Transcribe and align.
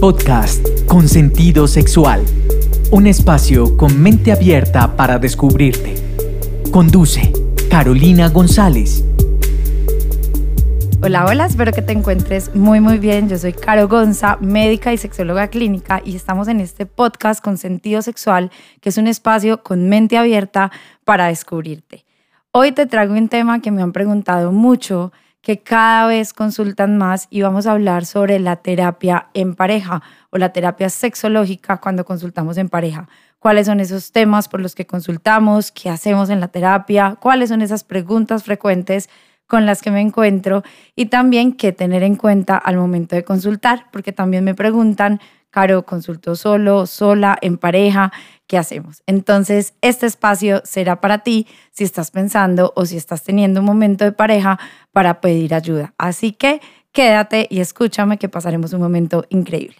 Podcast 0.00 0.66
con 0.86 1.06
sentido 1.08 1.68
sexual. 1.68 2.24
Un 2.90 3.06
espacio 3.06 3.76
con 3.76 4.00
mente 4.00 4.32
abierta 4.32 4.96
para 4.96 5.18
descubrirte. 5.18 5.94
Conduce 6.70 7.30
Carolina 7.68 8.30
González. 8.30 9.04
Hola, 11.02 11.26
hola, 11.26 11.44
espero 11.44 11.72
que 11.72 11.82
te 11.82 11.92
encuentres 11.92 12.54
muy 12.54 12.80
muy 12.80 12.96
bien. 12.96 13.28
Yo 13.28 13.36
soy 13.36 13.52
Caro 13.52 13.88
Gonza, 13.88 14.38
médica 14.40 14.90
y 14.94 14.96
sexóloga 14.96 15.48
clínica 15.48 16.00
y 16.02 16.16
estamos 16.16 16.48
en 16.48 16.60
este 16.60 16.86
podcast 16.86 17.44
con 17.44 17.58
sentido 17.58 18.00
sexual, 18.00 18.50
que 18.80 18.88
es 18.88 18.96
un 18.96 19.06
espacio 19.06 19.62
con 19.62 19.90
mente 19.90 20.16
abierta 20.16 20.72
para 21.04 21.26
descubrirte. 21.26 22.06
Hoy 22.52 22.72
te 22.72 22.86
traigo 22.86 23.12
un 23.12 23.28
tema 23.28 23.60
que 23.60 23.70
me 23.70 23.82
han 23.82 23.92
preguntado 23.92 24.50
mucho 24.50 25.12
que 25.42 25.62
cada 25.62 26.06
vez 26.06 26.32
consultan 26.32 26.98
más 26.98 27.26
y 27.30 27.42
vamos 27.42 27.66
a 27.66 27.72
hablar 27.72 28.04
sobre 28.04 28.38
la 28.38 28.56
terapia 28.56 29.28
en 29.34 29.54
pareja 29.54 30.02
o 30.30 30.38
la 30.38 30.52
terapia 30.52 30.90
sexológica 30.90 31.78
cuando 31.78 32.04
consultamos 32.04 32.58
en 32.58 32.68
pareja. 32.68 33.08
¿Cuáles 33.38 33.66
son 33.66 33.80
esos 33.80 34.12
temas 34.12 34.48
por 34.48 34.60
los 34.60 34.74
que 34.74 34.86
consultamos? 34.86 35.72
¿Qué 35.72 35.88
hacemos 35.88 36.28
en 36.28 36.40
la 36.40 36.48
terapia? 36.48 37.16
¿Cuáles 37.20 37.48
son 37.48 37.62
esas 37.62 37.84
preguntas 37.84 38.44
frecuentes 38.44 39.08
con 39.46 39.64
las 39.64 39.80
que 39.80 39.90
me 39.90 40.02
encuentro? 40.02 40.62
Y 40.94 41.06
también 41.06 41.54
qué 41.54 41.72
tener 41.72 42.02
en 42.02 42.16
cuenta 42.16 42.58
al 42.58 42.76
momento 42.76 43.16
de 43.16 43.24
consultar, 43.24 43.86
porque 43.92 44.12
también 44.12 44.44
me 44.44 44.54
preguntan 44.54 45.20
Caro, 45.50 45.84
consultó 45.84 46.36
solo, 46.36 46.86
sola, 46.86 47.36
en 47.40 47.58
pareja, 47.58 48.12
¿qué 48.46 48.56
hacemos? 48.56 49.02
Entonces, 49.06 49.74
este 49.80 50.06
espacio 50.06 50.62
será 50.64 51.00
para 51.00 51.18
ti 51.18 51.46
si 51.72 51.82
estás 51.82 52.12
pensando 52.12 52.72
o 52.76 52.86
si 52.86 52.96
estás 52.96 53.24
teniendo 53.24 53.60
un 53.60 53.66
momento 53.66 54.04
de 54.04 54.12
pareja 54.12 54.60
para 54.92 55.20
pedir 55.20 55.54
ayuda. 55.54 55.92
Así 55.98 56.32
que 56.32 56.60
quédate 56.92 57.48
y 57.50 57.60
escúchame 57.60 58.18
que 58.18 58.28
pasaremos 58.28 58.72
un 58.72 58.80
momento 58.80 59.24
increíble. 59.28 59.76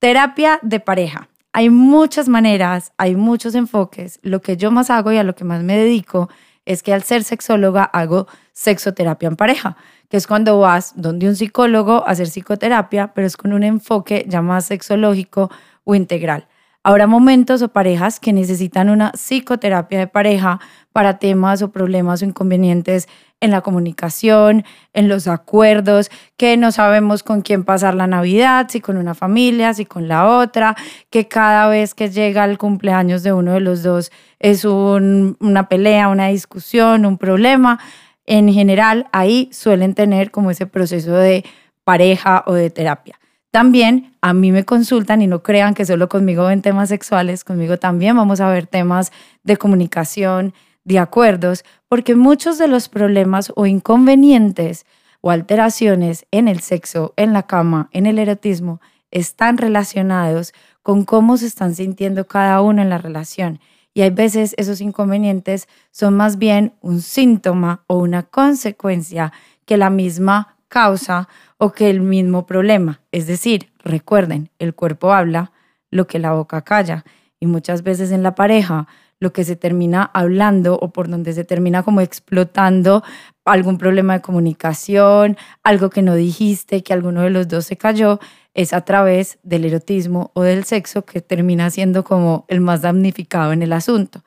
Terapia 0.00 0.60
de 0.62 0.78
pareja. 0.78 1.28
Hay 1.52 1.70
muchas 1.70 2.28
maneras, 2.28 2.92
hay 2.96 3.16
muchos 3.16 3.56
enfoques. 3.56 4.20
Lo 4.22 4.40
que 4.40 4.56
yo 4.56 4.70
más 4.70 4.90
hago 4.90 5.10
y 5.10 5.16
a 5.16 5.24
lo 5.24 5.34
que 5.34 5.44
más 5.44 5.64
me 5.64 5.76
dedico 5.76 6.28
es 6.68 6.82
que 6.82 6.92
al 6.92 7.02
ser 7.02 7.24
sexóloga 7.24 7.82
hago 7.82 8.28
sexoterapia 8.52 9.28
en 9.28 9.36
pareja 9.36 9.76
que 10.08 10.16
es 10.16 10.26
cuando 10.26 10.58
vas 10.58 10.92
donde 10.96 11.28
un 11.28 11.36
psicólogo 11.36 12.06
a 12.06 12.12
hacer 12.12 12.28
psicoterapia, 12.28 13.12
pero 13.14 13.26
es 13.26 13.36
con 13.36 13.52
un 13.52 13.62
enfoque 13.62 14.24
ya 14.28 14.42
más 14.42 14.66
sexológico 14.66 15.50
o 15.84 15.94
integral. 15.94 16.46
Habrá 16.82 17.06
momentos 17.06 17.60
o 17.60 17.68
parejas 17.68 18.18
que 18.18 18.32
necesitan 18.32 18.88
una 18.88 19.12
psicoterapia 19.12 19.98
de 19.98 20.06
pareja 20.06 20.60
para 20.98 21.20
temas 21.20 21.62
o 21.62 21.70
problemas 21.70 22.22
o 22.22 22.24
inconvenientes 22.24 23.06
en 23.40 23.52
la 23.52 23.60
comunicación, 23.60 24.64
en 24.94 25.06
los 25.06 25.28
acuerdos, 25.28 26.10
que 26.36 26.56
no 26.56 26.72
sabemos 26.72 27.22
con 27.22 27.42
quién 27.42 27.62
pasar 27.62 27.94
la 27.94 28.08
Navidad, 28.08 28.66
si 28.68 28.80
con 28.80 28.96
una 28.96 29.14
familia, 29.14 29.72
si 29.74 29.84
con 29.84 30.08
la 30.08 30.26
otra, 30.26 30.74
que 31.08 31.28
cada 31.28 31.68
vez 31.68 31.94
que 31.94 32.10
llega 32.10 32.44
el 32.44 32.58
cumpleaños 32.58 33.22
de 33.22 33.32
uno 33.32 33.52
de 33.52 33.60
los 33.60 33.84
dos 33.84 34.10
es 34.40 34.64
una 34.64 35.68
pelea, 35.68 36.08
una 36.08 36.26
discusión, 36.26 37.06
un 37.06 37.16
problema 37.16 37.78
en 38.26 38.52
general 38.52 39.06
ahí 39.12 39.48
suelen 39.52 39.94
tener 39.94 40.32
como 40.32 40.50
ese 40.50 40.66
proceso 40.66 41.12
de 41.12 41.44
pareja 41.84 42.42
o 42.44 42.54
de 42.54 42.70
terapia. 42.70 43.20
También 43.52 44.14
a 44.20 44.32
mí 44.32 44.50
me 44.50 44.64
consultan 44.64 45.22
y 45.22 45.28
no 45.28 45.44
crean 45.44 45.74
que 45.74 45.84
solo 45.84 46.08
conmigo 46.08 46.46
ven 46.46 46.60
temas 46.60 46.88
sexuales, 46.88 47.44
conmigo 47.44 47.76
también 47.76 48.16
vamos 48.16 48.40
a 48.40 48.50
ver 48.50 48.66
temas 48.66 49.12
de 49.44 49.56
comunicación, 49.56 50.54
de 50.88 50.98
acuerdos, 50.98 51.64
porque 51.86 52.16
muchos 52.16 52.58
de 52.58 52.66
los 52.66 52.88
problemas 52.88 53.52
o 53.54 53.66
inconvenientes 53.66 54.86
o 55.20 55.30
alteraciones 55.30 56.26
en 56.30 56.48
el 56.48 56.60
sexo, 56.60 57.12
en 57.16 57.32
la 57.32 57.44
cama, 57.44 57.90
en 57.92 58.06
el 58.06 58.18
erotismo, 58.18 58.80
están 59.10 59.58
relacionados 59.58 60.52
con 60.82 61.04
cómo 61.04 61.36
se 61.36 61.46
están 61.46 61.74
sintiendo 61.74 62.26
cada 62.26 62.60
uno 62.62 62.82
en 62.82 62.88
la 62.88 62.98
relación 62.98 63.60
y 63.98 64.02
hay 64.02 64.10
veces 64.10 64.54
esos 64.58 64.80
inconvenientes 64.80 65.68
son 65.90 66.14
más 66.16 66.38
bien 66.38 66.74
un 66.80 67.00
síntoma 67.00 67.82
o 67.88 67.98
una 67.98 68.22
consecuencia 68.22 69.32
que 69.64 69.76
la 69.76 69.90
misma 69.90 70.56
causa 70.68 71.28
o 71.56 71.72
que 71.72 71.90
el 71.90 72.00
mismo 72.00 72.46
problema. 72.46 73.00
Es 73.10 73.26
decir, 73.26 73.72
recuerden, 73.80 74.50
el 74.60 74.74
cuerpo 74.74 75.12
habla 75.12 75.50
lo 75.90 76.06
que 76.06 76.20
la 76.20 76.32
boca 76.32 76.62
calla 76.62 77.04
y 77.40 77.46
muchas 77.46 77.82
veces 77.82 78.12
en 78.12 78.22
la 78.22 78.36
pareja 78.36 78.86
lo 79.20 79.32
que 79.32 79.44
se 79.44 79.56
termina 79.56 80.10
hablando 80.14 80.78
o 80.80 80.92
por 80.92 81.08
donde 81.08 81.32
se 81.32 81.44
termina 81.44 81.82
como 81.82 82.00
explotando 82.00 83.02
algún 83.44 83.78
problema 83.78 84.14
de 84.14 84.20
comunicación, 84.20 85.36
algo 85.62 85.90
que 85.90 86.02
no 86.02 86.14
dijiste, 86.14 86.82
que 86.82 86.92
alguno 86.92 87.22
de 87.22 87.30
los 87.30 87.48
dos 87.48 87.66
se 87.66 87.76
cayó, 87.76 88.20
es 88.54 88.72
a 88.72 88.82
través 88.82 89.38
del 89.42 89.64
erotismo 89.64 90.30
o 90.34 90.42
del 90.42 90.64
sexo 90.64 91.04
que 91.04 91.20
termina 91.20 91.70
siendo 91.70 92.04
como 92.04 92.44
el 92.48 92.60
más 92.60 92.82
damnificado 92.82 93.52
en 93.52 93.62
el 93.62 93.72
asunto. 93.72 94.22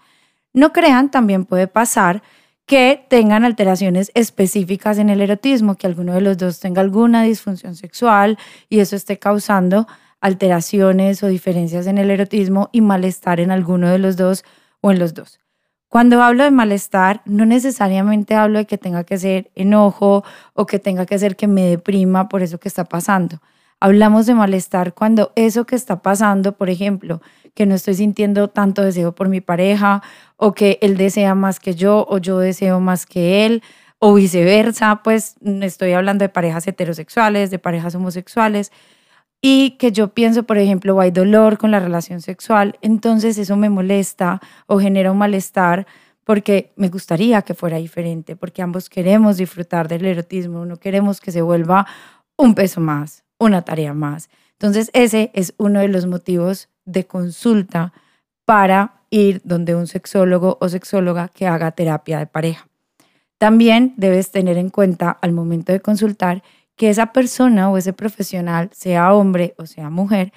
No 0.54 0.74
crean, 0.74 1.12
también 1.12 1.46
puede 1.46 1.68
pasar 1.68 2.22
que 2.66 3.06
tengan 3.10 3.44
alteraciones 3.44 4.12
específicas 4.14 4.98
en 4.98 5.10
el 5.10 5.22
erotismo, 5.22 5.76
que 5.76 5.88
alguno 5.88 6.14
de 6.14 6.22
los 6.22 6.38
dos 6.38 6.60
tenga 6.60 6.82
alguna 6.82 7.24
disfunción 7.24 7.76
sexual 7.76 8.38
y 8.70 8.80
eso 8.80 8.96
esté 8.96 9.20
causando 9.20 9.88
alteraciones 10.22 11.24
o 11.24 11.28
diferencias 11.28 11.88
en 11.88 11.98
el 11.98 12.12
erotismo 12.12 12.70
y 12.72 12.82
malestar 12.82 13.40
en 13.40 13.52
alguno 13.52 13.90
de 13.90 13.98
los 13.98 14.16
dos 14.16 14.46
o 14.82 14.92
en 14.92 15.00
los 15.00 15.14
dos. 15.14 15.40
Cuando 15.88 16.24
hablo 16.24 16.46
de 16.46 16.52
malestar, 16.52 17.22
no 17.26 17.46
necesariamente 17.46 18.36
hablo 18.36 18.60
de 18.60 18.66
que 18.66 18.78
tenga 18.78 19.04
que 19.04 19.18
ser 19.18 19.52
enojo 19.56 20.24
o 20.54 20.66
que 20.66 20.80
tenga 20.80 21.06
que 21.06 21.20
ser 21.20 21.36
que 21.36 21.48
me 21.48 21.64
deprima 21.64 22.30
por 22.30 22.42
eso 22.42 22.60
que 22.60 22.70
está 22.70 22.86
pasando. 22.86 23.42
Hablamos 23.80 24.26
de 24.26 24.34
malestar 24.34 24.94
cuando 24.94 25.34
eso 25.36 25.66
que 25.66 25.76
está 25.76 26.02
pasando, 26.02 26.54
por 26.54 26.70
ejemplo, 26.70 27.22
que 27.54 27.66
no 27.66 27.76
estoy 27.76 27.96
sintiendo 27.96 28.48
tanto 28.48 28.84
deseo 28.84 29.14
por 29.14 29.28
mi 29.28 29.42
pareja 29.42 30.02
o 30.38 30.54
que 30.54 30.78
él 30.82 30.96
desea 30.96 31.36
más 31.36 31.60
que 31.60 31.76
yo 31.76 32.06
o 32.10 32.20
yo 32.20 32.40
deseo 32.40 32.80
más 32.80 33.06
que 33.06 33.46
él 33.46 33.62
o 34.00 34.14
viceversa, 34.14 35.02
pues 35.04 35.36
estoy 35.62 35.92
hablando 35.92 36.24
de 36.24 36.30
parejas 36.30 36.66
heterosexuales, 36.68 37.52
de 37.52 37.60
parejas 37.60 37.96
homosexuales 37.96 38.72
y 39.42 39.72
que 39.72 39.92
yo 39.92 40.10
pienso, 40.14 40.44
por 40.44 40.58
ejemplo, 40.58 41.00
hay 41.00 41.12
dolor 41.12 41.58
con 41.58 41.72
la 41.72 41.80
relación 41.80 42.22
sexual, 42.22 42.78
entonces 42.82 43.38
eso 43.38 43.58
me 43.58 43.70
molesta 43.70 44.40
o 44.68 44.80
genera 44.80 45.12
un 45.12 45.18
malestar 45.18 45.88
porque 46.24 46.72
me 46.76 46.90
gustaría 46.90 47.42
que 47.42 47.56
fuera 47.56 47.78
diferente, 47.78 48.36
porque 48.36 48.62
ambos 48.62 48.90
queremos 48.90 49.38
disfrutar 49.38 49.88
del 49.88 50.06
erotismo, 50.06 50.66
no 50.66 50.78
queremos 50.78 51.20
que 51.20 51.32
se 51.32 51.42
vuelva 51.42 51.88
un 52.38 52.54
peso 52.54 52.80
más 52.80 53.24
una 53.42 53.64
tarea 53.64 53.94
más. 53.94 54.30
Entonces, 54.54 54.92
ese 54.94 55.32
es 55.34 55.54
uno 55.58 55.80
de 55.80 55.88
los 55.88 56.06
motivos 56.06 56.70
de 56.86 57.06
consulta 57.06 57.92
para 58.46 59.02
ir 59.10 59.42
donde 59.44 59.76
un 59.76 59.88
sexólogo 59.88 60.58
o 60.62 60.70
sexóloga 60.70 61.28
que 61.28 61.48
haga 61.48 61.72
terapia 61.72 62.20
de 62.20 62.28
pareja. 62.28 62.68
También 63.40 63.96
debes 63.98 64.30
tener 64.30 64.58
en 64.58 64.70
cuenta 64.70 65.10
al 65.10 65.32
momento 65.32 65.72
de 65.72 65.80
consultar 65.80 66.44
que 66.82 66.90
esa 66.90 67.14
persona 67.14 67.70
o 67.70 67.78
ese 67.78 67.94
profesional, 67.94 68.72
sea 68.74 69.14
hombre 69.14 69.54
o 69.60 69.68
sea 69.68 69.92
mujer, 69.92 70.34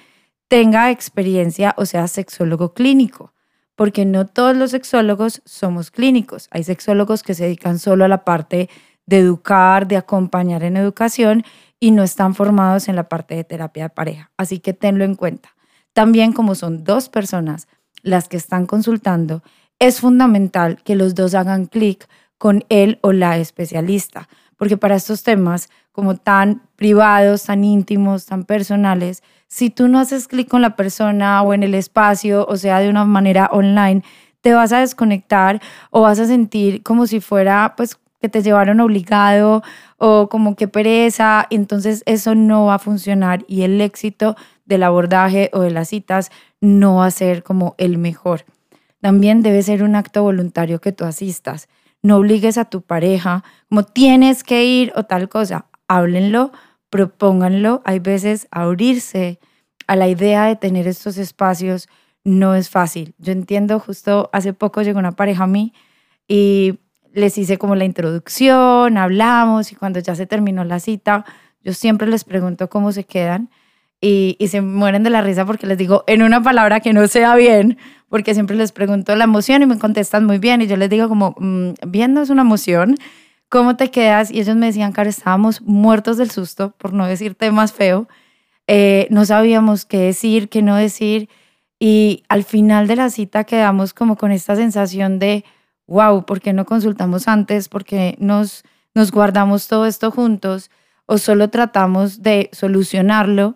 tenga 0.47 0.91
experiencia 0.91 1.73
o 1.75 1.87
sea 1.87 2.07
sexólogo 2.07 2.75
clínico, 2.75 3.33
porque 3.73 4.05
no 4.05 4.27
todos 4.27 4.55
los 4.55 4.69
sexólogos 4.69 5.41
somos 5.43 5.89
clínicos. 5.89 6.47
Hay 6.51 6.63
sexólogos 6.63 7.23
que 7.23 7.33
se 7.33 7.45
dedican 7.45 7.79
solo 7.79 8.05
a 8.05 8.07
la 8.07 8.23
parte 8.23 8.69
de 9.07 9.17
educar, 9.17 9.87
de 9.87 9.97
acompañar 9.97 10.61
en 10.61 10.77
educación 10.77 11.43
y 11.79 11.89
no 11.89 12.03
están 12.03 12.35
formados 12.35 12.89
en 12.89 12.95
la 12.95 13.09
parte 13.09 13.33
de 13.33 13.43
terapia 13.43 13.85
de 13.85 13.89
pareja. 13.89 14.29
Así 14.37 14.59
que 14.59 14.73
tenlo 14.73 15.03
en 15.03 15.15
cuenta. 15.15 15.55
También 15.93 16.31
como 16.31 16.53
son 16.53 16.83
dos 16.83 17.09
personas 17.09 17.67
las 18.03 18.27
que 18.27 18.37
están 18.37 18.67
consultando, 18.67 19.41
es 19.79 19.99
fundamental 19.99 20.79
que 20.83 20.93
los 20.93 21.15
dos 21.15 21.33
hagan 21.33 21.65
clic 21.65 22.07
con 22.37 22.65
él 22.69 22.99
o 23.01 23.13
la 23.13 23.39
especialista, 23.39 24.29
porque 24.57 24.77
para 24.77 24.93
estos 24.93 25.23
temas 25.23 25.69
como 25.95 26.17
tan 26.17 26.61
privados, 26.75 27.43
tan 27.43 27.63
íntimos, 27.63 28.25
tan 28.25 28.43
personales, 28.43 29.23
si 29.47 29.69
tú 29.69 29.87
no 29.87 29.99
haces 29.99 30.27
clic 30.27 30.49
con 30.49 30.61
la 30.61 30.75
persona 30.75 31.41
o 31.41 31.53
en 31.53 31.63
el 31.63 31.73
espacio, 31.73 32.45
o 32.49 32.57
sea, 32.57 32.79
de 32.79 32.89
una 32.89 33.05
manera 33.05 33.49
online, 33.53 34.03
te 34.41 34.53
vas 34.53 34.73
a 34.73 34.79
desconectar 34.79 35.61
o 35.91 36.01
vas 36.01 36.19
a 36.19 36.27
sentir 36.27 36.83
como 36.83 37.07
si 37.07 37.21
fuera 37.21 37.73
pues 37.77 37.97
que 38.19 38.27
te 38.27 38.41
llevaron 38.41 38.81
obligado 38.81 39.63
o 39.97 40.27
como 40.29 40.55
que 40.55 40.67
pereza, 40.67 41.47
entonces 41.49 42.03
eso 42.05 42.35
no 42.35 42.65
va 42.65 42.75
a 42.75 42.79
funcionar 42.79 43.45
y 43.47 43.61
el 43.61 43.79
éxito 43.79 44.35
del 44.65 44.83
abordaje 44.83 45.49
o 45.53 45.61
de 45.61 45.71
las 45.71 45.87
citas 45.87 46.29
no 46.59 46.97
va 46.97 47.05
a 47.05 47.11
ser 47.11 47.43
como 47.43 47.75
el 47.77 47.97
mejor. 47.97 48.45
También 48.99 49.41
debe 49.41 49.63
ser 49.63 49.83
un 49.83 49.95
acto 49.95 50.23
voluntario 50.23 50.81
que 50.81 50.91
tú 50.91 51.05
asistas. 51.05 51.69
No 52.01 52.17
obligues 52.17 52.57
a 52.57 52.65
tu 52.65 52.81
pareja 52.81 53.43
como 53.69 53.83
tienes 53.83 54.43
que 54.43 54.65
ir 54.65 54.91
o 54.95 55.03
tal 55.03 55.29
cosa. 55.29 55.67
Háblenlo, 55.87 56.51
propónganlo. 56.89 57.81
Hay 57.85 57.99
veces 57.99 58.47
abrirse 58.51 59.39
a 59.87 59.95
la 59.95 60.07
idea 60.07 60.45
de 60.45 60.55
tener 60.55 60.87
estos 60.87 61.17
espacios 61.17 61.87
no 62.23 62.55
es 62.55 62.69
fácil. 62.69 63.13
Yo 63.19 63.31
entiendo, 63.31 63.79
justo 63.79 64.29
hace 64.33 64.51
poco 64.51 64.81
llegó 64.81 64.99
una 64.99 65.13
pareja 65.13 65.43
a 65.43 65.47
mí 65.47 65.73
y 66.27 66.79
les 67.13 67.37
hice 67.37 67.57
como 67.57 67.75
la 67.75 67.85
introducción, 67.85 68.97
hablamos 68.97 69.71
y 69.71 69.75
cuando 69.75 69.99
ya 69.99 70.15
se 70.15 70.25
terminó 70.25 70.65
la 70.65 70.79
cita, 70.79 71.23
yo 71.63 71.73
siempre 71.73 72.07
les 72.07 72.25
pregunto 72.25 72.69
cómo 72.69 72.91
se 72.91 73.05
quedan 73.05 73.49
y, 74.01 74.35
y 74.39 74.49
se 74.49 74.61
mueren 74.61 75.03
de 75.03 75.11
la 75.11 75.21
risa 75.21 75.45
porque 75.45 75.67
les 75.67 75.77
digo 75.77 76.03
en 76.07 76.23
una 76.23 76.41
palabra 76.43 76.79
que 76.81 76.93
no 76.93 77.07
sea 77.07 77.35
bien, 77.35 77.77
porque 78.09 78.33
siempre 78.33 78.57
les 78.57 78.71
pregunto 78.71 79.15
la 79.15 79.23
emoción 79.23 79.61
y 79.61 79.65
me 79.65 79.79
contestan 79.79 80.25
muy 80.25 80.39
bien 80.39 80.61
y 80.61 80.67
yo 80.67 80.77
les 80.77 80.89
digo 80.89 81.07
como, 81.07 81.35
mm, 81.37 81.69
bien 81.87 82.13
no 82.13 82.21
es 82.21 82.29
una 82.29 82.41
emoción, 82.41 82.95
¿cómo 83.49 83.75
te 83.75 83.91
quedas? 83.91 84.31
Y 84.31 84.39
ellos 84.39 84.55
me 84.55 84.67
decían, 84.67 84.91
Caro, 84.91 85.09
estábamos 85.09 85.61
muertos 85.61 86.17
del 86.17 86.31
susto, 86.31 86.71
por 86.77 86.93
no 86.93 87.05
decirte 87.05 87.51
más 87.51 87.73
feo, 87.73 88.07
eh, 88.67 89.07
no 89.11 89.25
sabíamos 89.25 89.85
qué 89.85 89.99
decir, 89.99 90.49
qué 90.49 90.61
no 90.61 90.75
decir 90.75 91.29
y 91.79 92.23
al 92.29 92.43
final 92.43 92.87
de 92.87 92.95
la 92.95 93.09
cita 93.09 93.43
quedamos 93.43 93.93
como 93.93 94.15
con 94.15 94.31
esta 94.31 94.55
sensación 94.55 95.19
de, 95.19 95.43
wow, 95.87 96.25
¿por 96.25 96.41
qué 96.41 96.53
no 96.53 96.65
consultamos 96.65 97.27
antes? 97.27 97.69
¿Por 97.69 97.83
qué 97.83 98.15
nos, 98.19 98.63
nos 98.93 99.11
guardamos 99.11 99.67
todo 99.67 99.85
esto 99.85 100.09
juntos? 100.11 100.71
¿O 101.05 101.17
solo 101.17 101.49
tratamos 101.49 102.23
de 102.23 102.49
solucionarlo? 102.53 103.55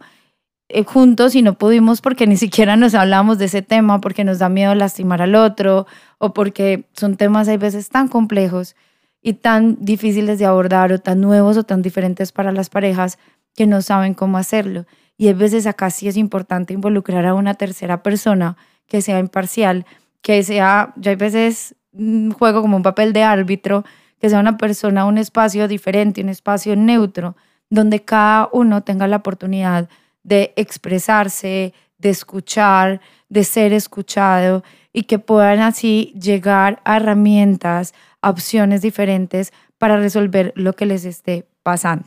Eh, 0.67 0.83
juntos 0.83 1.33
y 1.33 1.41
no 1.41 1.57
pudimos 1.57 2.01
porque 2.01 2.27
ni 2.27 2.37
siquiera 2.37 2.75
nos 2.75 2.93
hablamos 2.93 3.39
de 3.39 3.45
ese 3.45 3.63
tema, 3.63 4.01
porque 4.01 4.23
nos 4.23 4.37
da 4.37 4.49
miedo 4.49 4.75
lastimar 4.75 5.21
al 5.21 5.33
otro 5.33 5.87
o 6.19 6.33
porque 6.33 6.85
son 6.93 7.17
temas 7.17 7.47
hay 7.47 7.57
veces 7.57 7.89
tan 7.89 8.07
complejos 8.07 8.75
y 9.21 9.33
tan 9.33 9.77
difíciles 9.79 10.39
de 10.39 10.45
abordar 10.45 10.91
o 10.93 10.99
tan 10.99 11.21
nuevos 11.21 11.57
o 11.57 11.63
tan 11.63 11.81
diferentes 11.81 12.31
para 12.31 12.51
las 12.51 12.69
parejas 12.69 13.17
que 13.55 13.67
no 13.67 13.81
saben 13.81 14.13
cómo 14.13 14.37
hacerlo. 14.37 14.85
Y 15.17 15.27
a 15.27 15.33
veces 15.33 15.67
acá 15.67 15.89
sí 15.89 16.07
es 16.07 16.15
importante 16.15 16.73
involucrar 16.73 17.25
a 17.25 17.33
una 17.33 17.53
tercera 17.53 18.01
persona 18.03 18.55
que 18.87 19.01
sea 19.01 19.19
imparcial, 19.19 19.85
que 20.21 20.43
sea, 20.43 20.93
yo 20.95 21.11
a 21.11 21.15
veces 21.15 21.75
mm, 21.91 22.31
juego 22.31 22.61
como 22.61 22.77
un 22.77 22.83
papel 22.83 23.13
de 23.13 23.23
árbitro, 23.23 23.83
que 24.19 24.29
sea 24.29 24.39
una 24.39 24.57
persona, 24.57 25.05
un 25.05 25.17
espacio 25.17 25.67
diferente, 25.67 26.21
un 26.21 26.29
espacio 26.29 26.75
neutro, 26.75 27.35
donde 27.69 28.03
cada 28.03 28.49
uno 28.51 28.81
tenga 28.83 29.07
la 29.07 29.17
oportunidad 29.17 29.89
de 30.23 30.53
expresarse, 30.55 31.73
de 31.97 32.09
escuchar, 32.09 33.01
de 33.29 33.43
ser 33.43 33.73
escuchado 33.73 34.63
y 34.91 35.03
que 35.03 35.19
puedan 35.19 35.59
así 35.59 36.13
llegar 36.19 36.81
a 36.83 36.97
herramientas, 36.97 37.93
opciones 38.21 38.81
diferentes 38.81 39.53
para 39.77 39.97
resolver 39.97 40.53
lo 40.55 40.73
que 40.73 40.85
les 40.85 41.05
esté 41.05 41.47
pasando. 41.63 42.05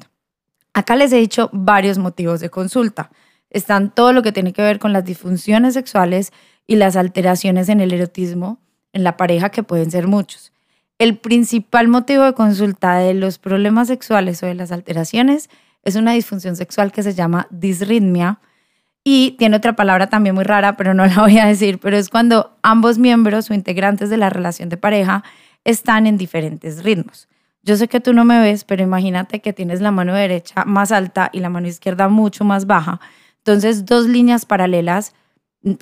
Acá 0.74 0.96
les 0.96 1.12
he 1.12 1.16
dicho 1.16 1.50
varios 1.52 1.98
motivos 1.98 2.40
de 2.40 2.50
consulta. 2.50 3.10
Están 3.50 3.90
todo 3.90 4.12
lo 4.12 4.22
que 4.22 4.32
tiene 4.32 4.52
que 4.52 4.62
ver 4.62 4.78
con 4.78 4.92
las 4.92 5.04
disfunciones 5.04 5.74
sexuales 5.74 6.32
y 6.66 6.76
las 6.76 6.96
alteraciones 6.96 7.68
en 7.68 7.80
el 7.80 7.92
erotismo 7.92 8.58
en 8.92 9.04
la 9.04 9.16
pareja, 9.16 9.50
que 9.50 9.62
pueden 9.62 9.90
ser 9.90 10.06
muchos. 10.06 10.52
El 10.98 11.18
principal 11.18 11.88
motivo 11.88 12.24
de 12.24 12.34
consulta 12.34 12.96
de 12.96 13.14
los 13.14 13.38
problemas 13.38 13.88
sexuales 13.88 14.42
o 14.42 14.46
de 14.46 14.54
las 14.54 14.70
alteraciones 14.70 15.50
es 15.82 15.96
una 15.96 16.12
disfunción 16.12 16.56
sexual 16.56 16.92
que 16.92 17.02
se 17.02 17.14
llama 17.14 17.48
disritmia 17.50 18.38
y 19.04 19.32
tiene 19.32 19.56
otra 19.56 19.74
palabra 19.74 20.08
también 20.08 20.34
muy 20.34 20.44
rara, 20.44 20.76
pero 20.76 20.94
no 20.94 21.04
la 21.06 21.16
voy 21.20 21.38
a 21.38 21.46
decir, 21.46 21.80
pero 21.80 21.96
es 21.96 22.08
cuando 22.08 22.56
ambos 22.62 22.98
miembros 22.98 23.50
o 23.50 23.54
integrantes 23.54 24.10
de 24.10 24.16
la 24.16 24.30
relación 24.30 24.68
de 24.68 24.76
pareja 24.76 25.24
están 25.64 26.06
en 26.06 26.16
diferentes 26.16 26.82
ritmos. 26.82 27.28
Yo 27.62 27.76
sé 27.76 27.86
que 27.88 28.00
tú 28.00 28.12
no 28.12 28.24
me 28.24 28.40
ves, 28.40 28.64
pero 28.64 28.82
imagínate 28.82 29.40
que 29.40 29.52
tienes 29.52 29.80
la 29.80 29.92
mano 29.92 30.14
derecha 30.14 30.64
más 30.64 30.90
alta 30.90 31.30
y 31.32 31.40
la 31.40 31.48
mano 31.48 31.68
izquierda 31.68 32.08
mucho 32.08 32.44
más 32.44 32.66
baja. 32.66 33.00
Entonces, 33.38 33.86
dos 33.86 34.06
líneas 34.06 34.46
paralelas, 34.46 35.14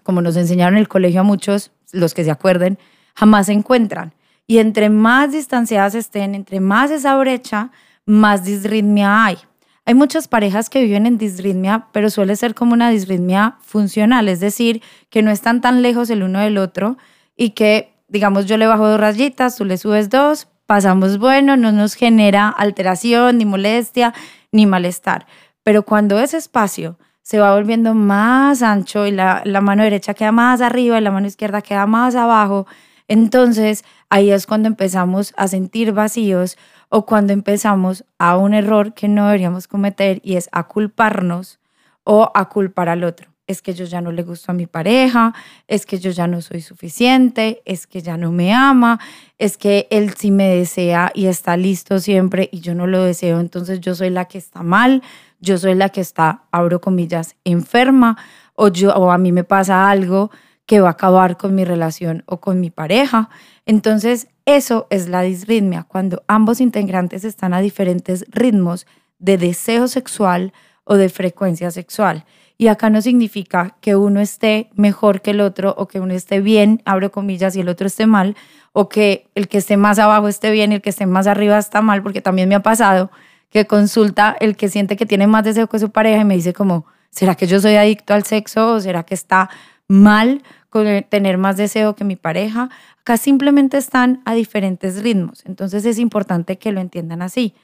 como 0.03 0.21
nos 0.21 0.37
enseñaron 0.37 0.75
en 0.75 0.81
el 0.81 0.89
colegio 0.89 1.21
a 1.21 1.25
muchos, 1.25 1.73
los 1.93 2.13
que 2.13 2.25
se 2.25 2.31
acuerden, 2.31 2.79
jamás 3.15 3.47
se 3.47 3.53
encuentran. 3.53 4.15
Y 4.47 4.59
entre 4.59 4.91
más 4.91 5.33
distanciadas 5.33 5.95
estén, 5.95 6.35
entre 6.35 6.61
más 6.61 6.91
esa 6.91 7.17
brecha, 7.17 7.71
más 8.05 8.45
disritmia 8.45 9.25
hay. 9.25 9.39
Hay 9.87 9.95
muchas 9.95 10.29
parejas 10.29 10.69
que 10.69 10.83
viven 10.83 11.07
en 11.07 11.19
disritmia, 11.19 11.87
pero 11.93 12.11
suele 12.11 12.37
ser 12.37 12.55
como 12.55 12.75
una 12.75 12.91
disritmia 12.91 13.57
funcional, 13.63 14.29
es 14.29 14.41
decir, 14.41 14.83
que 15.09 15.23
no 15.23 15.31
están 15.31 15.61
tan 15.61 15.83
lejos 15.83 16.11
el 16.11 16.23
uno 16.23 16.41
del 16.41 16.59
otro 16.59 16.99
y 17.37 17.51
que, 17.51 17.95
digamos, 18.11 18.47
yo 18.47 18.57
le 18.57 18.67
bajo 18.67 18.87
dos 18.89 19.01
rayitas, 19.01 19.57
tú 19.57 19.65
le 19.65 19.79
subes 19.79 20.11
dos, 20.11 20.49
pasamos 20.67 21.19
bueno, 21.19 21.57
no 21.57 21.73
nos 21.73 21.95
genera 21.95 22.49
alteración, 22.49 23.39
ni 23.39 23.45
molestia, 23.45 24.13
ni 24.53 24.67
malestar. 24.67 25.27
Pero 25.63 25.85
cuando 25.85 26.19
ese 26.19 26.37
espacio 26.37 26.99
se 27.23 27.39
va 27.39 27.55
volviendo 27.55 27.95
más 27.95 28.63
ancho 28.63 29.07
y 29.07 29.13
la, 29.13 29.43
la 29.45 29.61
mano 29.61 29.83
derecha 29.83 30.15
queda 30.15 30.33
más 30.33 30.61
arriba 30.61 30.99
y 30.99 31.01
la 31.01 31.11
mano 31.11 31.27
izquierda 31.27 31.63
queda 31.63 31.87
más 31.87 32.15
abajo, 32.15 32.67
entonces 33.09 33.85
ahí 34.09 34.31
es 34.31 34.47
cuando 34.47 34.69
empezamos 34.69 35.33
a 35.37 35.49
sentir 35.49 35.93
vacíos 35.93 36.59
o 36.89 37.07
cuando 37.07 37.33
empezamos 37.33 38.05
a 38.19 38.37
un 38.37 38.55
error 38.55 38.95
que 38.95 39.09
no 39.09 39.27
deberíamos 39.27 39.69
cometer 39.69 40.21
y 40.25 40.37
es 40.37 40.49
a 40.53 40.65
culparnos 40.65 41.61
o 42.05 42.31
a 42.35 42.49
culpar 42.49 42.89
al 42.89 43.05
otro 43.05 43.30
es 43.51 43.63
que 43.63 43.75
yo 43.75 43.85
ya 43.85 44.01
no 44.01 44.13
le 44.13 44.23
gusto 44.23 44.53
a 44.53 44.55
mi 44.55 44.67
pareja, 44.67 45.35
es 45.67 45.85
que 45.85 45.99
yo 45.99 46.13
ya 46.13 46.29
no 46.29 46.41
soy 46.41 46.61
suficiente, 46.61 47.63
es 47.65 47.89
que 47.89 48.01
ya 48.01 48.17
no 48.17 48.31
me 48.31 48.53
ama, 48.55 49.01
es 49.39 49.57
que 49.57 49.89
él 49.91 50.15
sí 50.17 50.31
me 50.31 50.49
desea 50.55 51.11
y 51.15 51.27
está 51.27 51.57
listo 51.57 51.99
siempre 51.99 52.49
y 52.53 52.61
yo 52.61 52.77
no 52.77 52.87
lo 52.87 53.03
deseo, 53.03 53.41
entonces 53.41 53.81
yo 53.81 53.97
soy 53.97 54.11
la 54.11 54.27
que 54.27 54.39
está 54.39 54.63
mal, 54.63 55.03
yo 55.41 55.59
soy 55.59 55.75
la 55.75 55.89
que 55.89 56.01
está, 56.01 56.45
abro 56.53 56.81
comillas, 56.81 57.35
enferma 57.45 58.17
o 58.55 58.69
yo 58.69 58.95
o 58.95 59.11
a 59.11 59.19
mí 59.19 59.33
me 59.33 59.43
pasa 59.43 59.91
algo 59.91 60.31
que 60.65 60.81
va 60.81 60.89
a 60.89 60.93
acabar 60.93 61.37
con 61.37 61.57
mi 61.57 61.65
relación 61.65 62.23
o 62.27 62.41
con 62.41 62.61
mi 62.61 62.71
pareja. 62.71 63.31
Entonces, 63.67 64.29
eso 64.45 64.87
es 64.91 65.09
la 65.09 65.23
disritmia, 65.23 65.83
cuando 65.83 66.23
ambos 66.29 66.61
integrantes 66.61 67.25
están 67.25 67.53
a 67.53 67.61
diferentes 67.61 68.25
ritmos 68.29 68.87
de 69.19 69.39
deseo 69.39 69.89
sexual 69.89 70.53
o 70.85 70.95
de 70.95 71.09
frecuencia 71.09 71.73
sexual. 71.73 72.25
Y 72.61 72.69
acá 72.69 72.91
no 72.91 73.01
significa 73.01 73.75
que 73.81 73.97
uno 73.97 74.21
esté 74.21 74.69
mejor 74.75 75.23
que 75.23 75.31
el 75.31 75.41
otro 75.41 75.75
o 75.79 75.89
que 75.89 75.99
uno 75.99 76.13
esté 76.13 76.43
bien, 76.43 76.83
abro 76.85 77.11
comillas, 77.11 77.57
y 77.57 77.61
el 77.61 77.71
otro 77.71 77.87
esté 77.87 78.05
mal, 78.05 78.37
o 78.75 78.91
que 78.91 79.31
el 79.35 79.49
que 79.49 79.57
esté 79.57 79.79
más 79.79 79.99
abajo 79.99 80.29
esté 80.29 80.51
bien 80.51 80.71
y 80.71 80.75
el 80.75 80.83
que 80.83 80.91
esté 80.91 81.07
más 81.07 81.27
arriba 81.27 81.57
está 81.57 81.81
mal, 81.81 82.03
porque 82.03 82.21
también 82.21 82.51
me 82.51 82.55
ha 82.55 82.61
pasado 82.61 83.11
que 83.49 83.67
consulta 83.67 84.37
el 84.41 84.59
que 84.59 84.69
siente 84.69 84.99
que 84.99 85.07
tiene 85.07 85.27
más 85.27 85.43
deseo 85.43 85.69
que 85.69 85.79
su 85.79 85.89
pareja 85.89 86.21
y 86.21 86.25
me 86.27 86.35
dice 86.35 86.53
como, 86.53 86.85
¿será 87.09 87.35
que 87.35 87.47
yo 87.47 87.61
soy 87.61 87.77
adicto 87.77 88.13
al 88.13 88.25
sexo 88.25 88.75
o 88.75 88.81
será 88.81 89.05
que 89.05 89.15
está 89.15 89.49
mal 89.89 90.43
con 90.69 90.85
tener 91.09 91.39
más 91.39 91.57
deseo 91.57 91.97
que 91.97 92.05
mi 92.05 92.17
pareja? 92.17 92.69
Acá 93.01 93.17
simplemente 93.17 93.79
están 93.79 94.21
a 94.27 94.35
diferentes 94.35 95.03
ritmos, 95.03 95.47
entonces 95.47 95.87
es 95.87 95.99
importante 95.99 96.59
que 96.59 96.73
lo 96.73 96.83
entiendan 96.83 97.23
así 97.23 97.55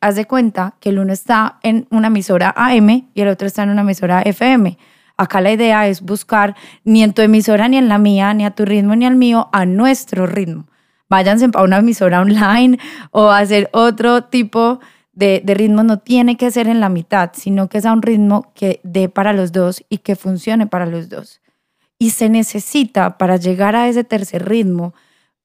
haz 0.00 0.16
de 0.16 0.26
cuenta 0.26 0.74
que 0.80 0.90
el 0.90 0.98
uno 0.98 1.12
está 1.12 1.58
en 1.62 1.86
una 1.90 2.08
emisora 2.08 2.52
AM 2.56 3.10
y 3.14 3.20
el 3.20 3.28
otro 3.28 3.46
está 3.46 3.62
en 3.62 3.70
una 3.70 3.82
emisora 3.82 4.22
FM. 4.22 4.78
Acá 5.16 5.40
la 5.40 5.52
idea 5.52 5.86
es 5.86 6.00
buscar 6.00 6.56
ni 6.84 7.02
en 7.02 7.12
tu 7.12 7.20
emisora 7.22 7.68
ni 7.68 7.76
en 7.76 7.88
la 7.88 7.98
mía, 7.98 8.32
ni 8.32 8.46
a 8.46 8.52
tu 8.52 8.64
ritmo 8.64 8.96
ni 8.96 9.04
al 9.04 9.16
mío, 9.16 9.50
a 9.52 9.66
nuestro 9.66 10.26
ritmo. 10.26 10.66
Váyanse 11.10 11.50
a 11.52 11.62
una 11.62 11.78
emisora 11.78 12.20
online 12.20 12.78
o 13.10 13.30
hacer 13.30 13.68
otro 13.72 14.24
tipo 14.24 14.80
de, 15.12 15.42
de, 15.44 15.54
ritmo. 15.54 15.82
No 15.82 15.98
tiene 15.98 16.36
que 16.36 16.50
ser 16.50 16.68
en 16.68 16.80
la 16.80 16.88
mitad, 16.88 17.32
sino 17.34 17.68
que 17.68 17.80
sea 17.80 17.92
un 17.92 18.00
ritmo 18.00 18.52
que 18.54 18.80
dé 18.82 19.08
para 19.08 19.32
los 19.32 19.52
dos 19.52 19.84
y 19.90 19.98
que 19.98 20.16
funcione 20.16 20.66
para 20.66 20.86
los 20.86 21.08
dos. 21.10 21.42
Y 21.98 22.10
se 22.10 22.30
necesita 22.30 23.18
para 23.18 23.36
llegar 23.36 23.76
a 23.76 23.88
ese 23.88 24.04
tercer 24.04 24.48
ritmo, 24.48 24.94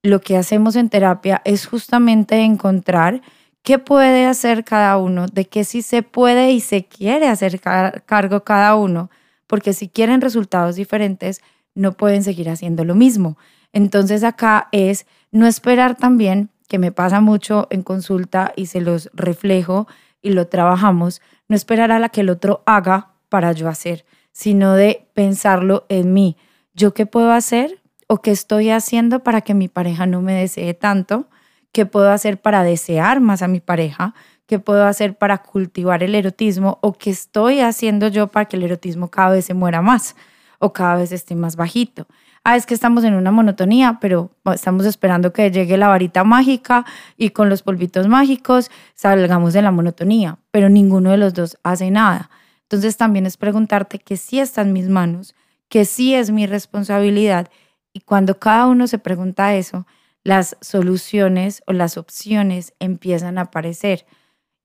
lo 0.04 0.22
que 0.22 0.38
hacemos 0.38 0.76
en 0.76 0.88
terapia 0.88 1.42
es 1.44 1.66
justamente 1.66 2.40
encontrar 2.44 3.22
qué 3.66 3.80
puede 3.80 4.28
hacer 4.28 4.64
cada 4.64 4.96
uno, 4.98 5.26
de 5.26 5.46
qué 5.46 5.64
sí 5.64 5.82
se 5.82 6.04
puede 6.04 6.52
y 6.52 6.62
se 6.62 6.86
quiere 6.86 7.28
hacer 7.28 7.60
cargo 7.60 8.44
cada 8.44 8.76
uno, 8.76 9.10
porque 9.48 9.74
si 9.74 9.90
quieren 9.90 10.22
resultados 10.22 10.76
diferentes, 10.76 11.42
no 11.74 11.94
pueden 11.94 12.24
seguir 12.24 12.50
haciendo 12.50 12.86
lo 12.86 12.94
mismo. 12.94 13.38
Entonces 13.74 14.24
acá 14.24 14.70
es 14.72 15.08
no 15.32 15.48
esperar 15.48 15.98
también, 15.98 16.52
que 16.68 16.78
me 16.78 16.92
pasa 16.92 17.22
mucho 17.22 17.68
en 17.72 17.82
consulta 17.82 18.54
y 18.56 18.68
se 18.68 18.82
los 18.82 19.10
reflejo 19.14 19.88
y 20.22 20.30
lo 20.30 20.48
trabajamos, 20.48 21.22
no 21.48 21.56
esperar 21.56 21.92
a 21.92 22.00
la 22.00 22.10
que 22.10 22.22
el 22.22 22.30
otro 22.30 22.62
haga 22.68 23.14
para 23.30 23.52
yo 23.52 23.68
hacer, 23.68 24.06
sino 24.32 24.74
de 24.74 25.08
pensarlo 25.16 25.86
en 25.90 26.14
mí. 26.14 26.38
¿Yo 26.76 26.94
qué 26.94 27.08
puedo 27.08 27.32
hacer 27.32 27.82
o 28.08 28.22
qué 28.22 28.30
estoy 28.30 28.70
haciendo 28.70 29.24
para 29.24 29.42
que 29.42 29.56
mi 29.56 29.68
pareja 29.68 30.06
no 30.06 30.22
me 30.22 30.34
desee 30.34 30.76
tanto? 30.76 31.28
Qué 31.76 31.86
puedo 31.86 32.10
hacer 32.10 32.40
para 32.40 32.64
desear 32.64 33.20
más 33.20 33.42
a 33.42 33.50
mi 33.50 33.60
pareja, 33.60 34.16
qué 34.48 34.60
puedo 34.60 34.86
hacer 34.86 35.18
para 35.18 35.40
cultivar 35.40 36.04
el 36.04 36.16
erotismo 36.16 36.80
o 36.82 36.94
qué 36.94 37.10
estoy 37.10 37.60
haciendo 37.60 38.08
yo 38.08 38.28
para 38.28 38.46
que 38.46 38.56
el 38.56 38.64
erotismo 38.64 39.10
cada 39.10 39.32
vez 39.32 39.44
se 39.44 39.54
muera 39.54 39.82
más 39.82 40.16
o 40.60 40.72
cada 40.72 40.96
vez 40.96 41.12
esté 41.12 41.36
más 41.36 41.58
bajito. 41.58 42.08
Ah, 42.46 42.56
es 42.56 42.66
que 42.66 42.74
estamos 42.74 43.04
en 43.04 43.14
una 43.14 43.30
monotonía, 43.32 43.98
pero 44.00 44.32
estamos 44.54 44.86
esperando 44.86 45.34
que 45.34 45.52
llegue 45.52 45.76
la 45.76 45.90
varita 45.90 46.24
mágica 46.24 46.86
y 47.18 47.32
con 47.32 47.50
los 47.50 47.62
polvitos 47.62 48.08
mágicos 48.08 48.72
salgamos 48.94 49.52
de 49.52 49.62
la 49.62 49.72
monotonía, 49.72 50.38
pero 50.52 50.70
ninguno 50.70 51.12
de 51.12 51.18
los 51.18 51.34
dos 51.34 51.58
hace 51.62 51.92
nada. 51.92 52.30
Entonces 52.62 52.96
también 52.96 53.26
es 53.26 53.36
preguntarte 53.36 54.00
que 54.00 54.16
sí 54.16 54.40
está 54.40 54.62
en 54.62 54.72
mis 54.72 54.88
manos, 54.88 55.36
que 55.68 55.84
sí 55.84 56.16
es 56.16 56.32
mi 56.32 56.48
responsabilidad 56.48 57.50
y 57.92 58.00
cuando 58.00 58.40
cada 58.40 58.66
uno 58.68 58.88
se 58.88 58.98
pregunta 58.98 59.56
eso, 59.56 59.86
las 60.26 60.58
soluciones 60.60 61.64
o 61.68 61.72
las 61.72 61.98
opciones 61.98 62.74
empiezan 62.80 63.38
a 63.38 63.42
aparecer. 63.42 64.06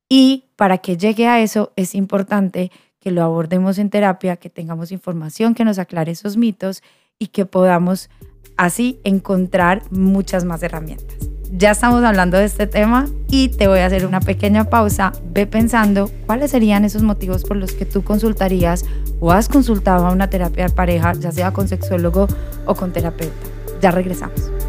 Y 0.08 0.46
para 0.56 0.78
que 0.78 0.96
llegue 0.96 1.28
a 1.28 1.40
eso 1.40 1.72
es 1.76 1.94
importante 1.94 2.72
que 2.98 3.12
lo 3.12 3.22
abordemos 3.22 3.78
en 3.78 3.90
terapia, 3.90 4.36
que 4.36 4.50
tengamos 4.50 4.90
información 4.90 5.54
que 5.54 5.64
nos 5.64 5.78
aclare 5.78 6.10
esos 6.10 6.36
mitos 6.36 6.82
y 7.18 7.28
que 7.28 7.46
podamos 7.46 8.10
así 8.56 9.00
encontrar 9.04 9.82
muchas 9.90 10.44
más 10.44 10.62
herramientas. 10.62 11.16
Ya 11.52 11.72
estamos 11.72 12.02
hablando 12.04 12.38
de 12.38 12.44
este 12.44 12.66
tema 12.66 13.06
y 13.28 13.48
te 13.48 13.68
voy 13.68 13.80
a 13.80 13.86
hacer 13.86 14.06
una 14.06 14.20
pequeña 14.20 14.64
pausa. 14.70 15.12
Ve 15.24 15.46
pensando 15.46 16.10
cuáles 16.26 16.52
serían 16.52 16.84
esos 16.84 17.02
motivos 17.02 17.44
por 17.44 17.56
los 17.56 17.72
que 17.72 17.84
tú 17.84 18.02
consultarías 18.02 18.84
o 19.18 19.30
has 19.32 19.48
consultado 19.48 20.06
a 20.06 20.12
una 20.12 20.30
terapia 20.30 20.68
de 20.68 20.74
pareja, 20.74 21.12
ya 21.14 21.32
sea 21.32 21.52
con 21.52 21.68
sexólogo 21.68 22.28
o 22.66 22.74
con 22.74 22.92
terapeuta. 22.92 23.34
Ya 23.82 23.90
regresamos. 23.90 24.59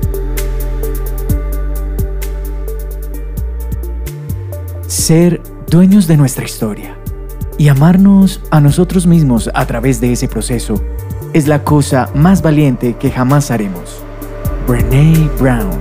Ser 4.92 5.42
dueños 5.70 6.06
de 6.06 6.18
nuestra 6.18 6.44
historia 6.44 6.98
y 7.58 7.70
amarnos 7.70 8.42
a 8.52 8.60
nosotros 8.60 9.08
mismos 9.08 9.50
a 9.54 9.66
través 9.66 10.02
de 10.02 10.12
ese 10.12 10.28
proceso 10.28 10.84
es 11.32 11.48
la 11.48 11.64
cosa 11.64 12.10
más 12.14 12.42
valiente 12.42 12.98
que 12.98 13.10
jamás 13.10 13.52
haremos. 13.52 14.04
Brene 14.68 15.30
Brown. 15.40 15.80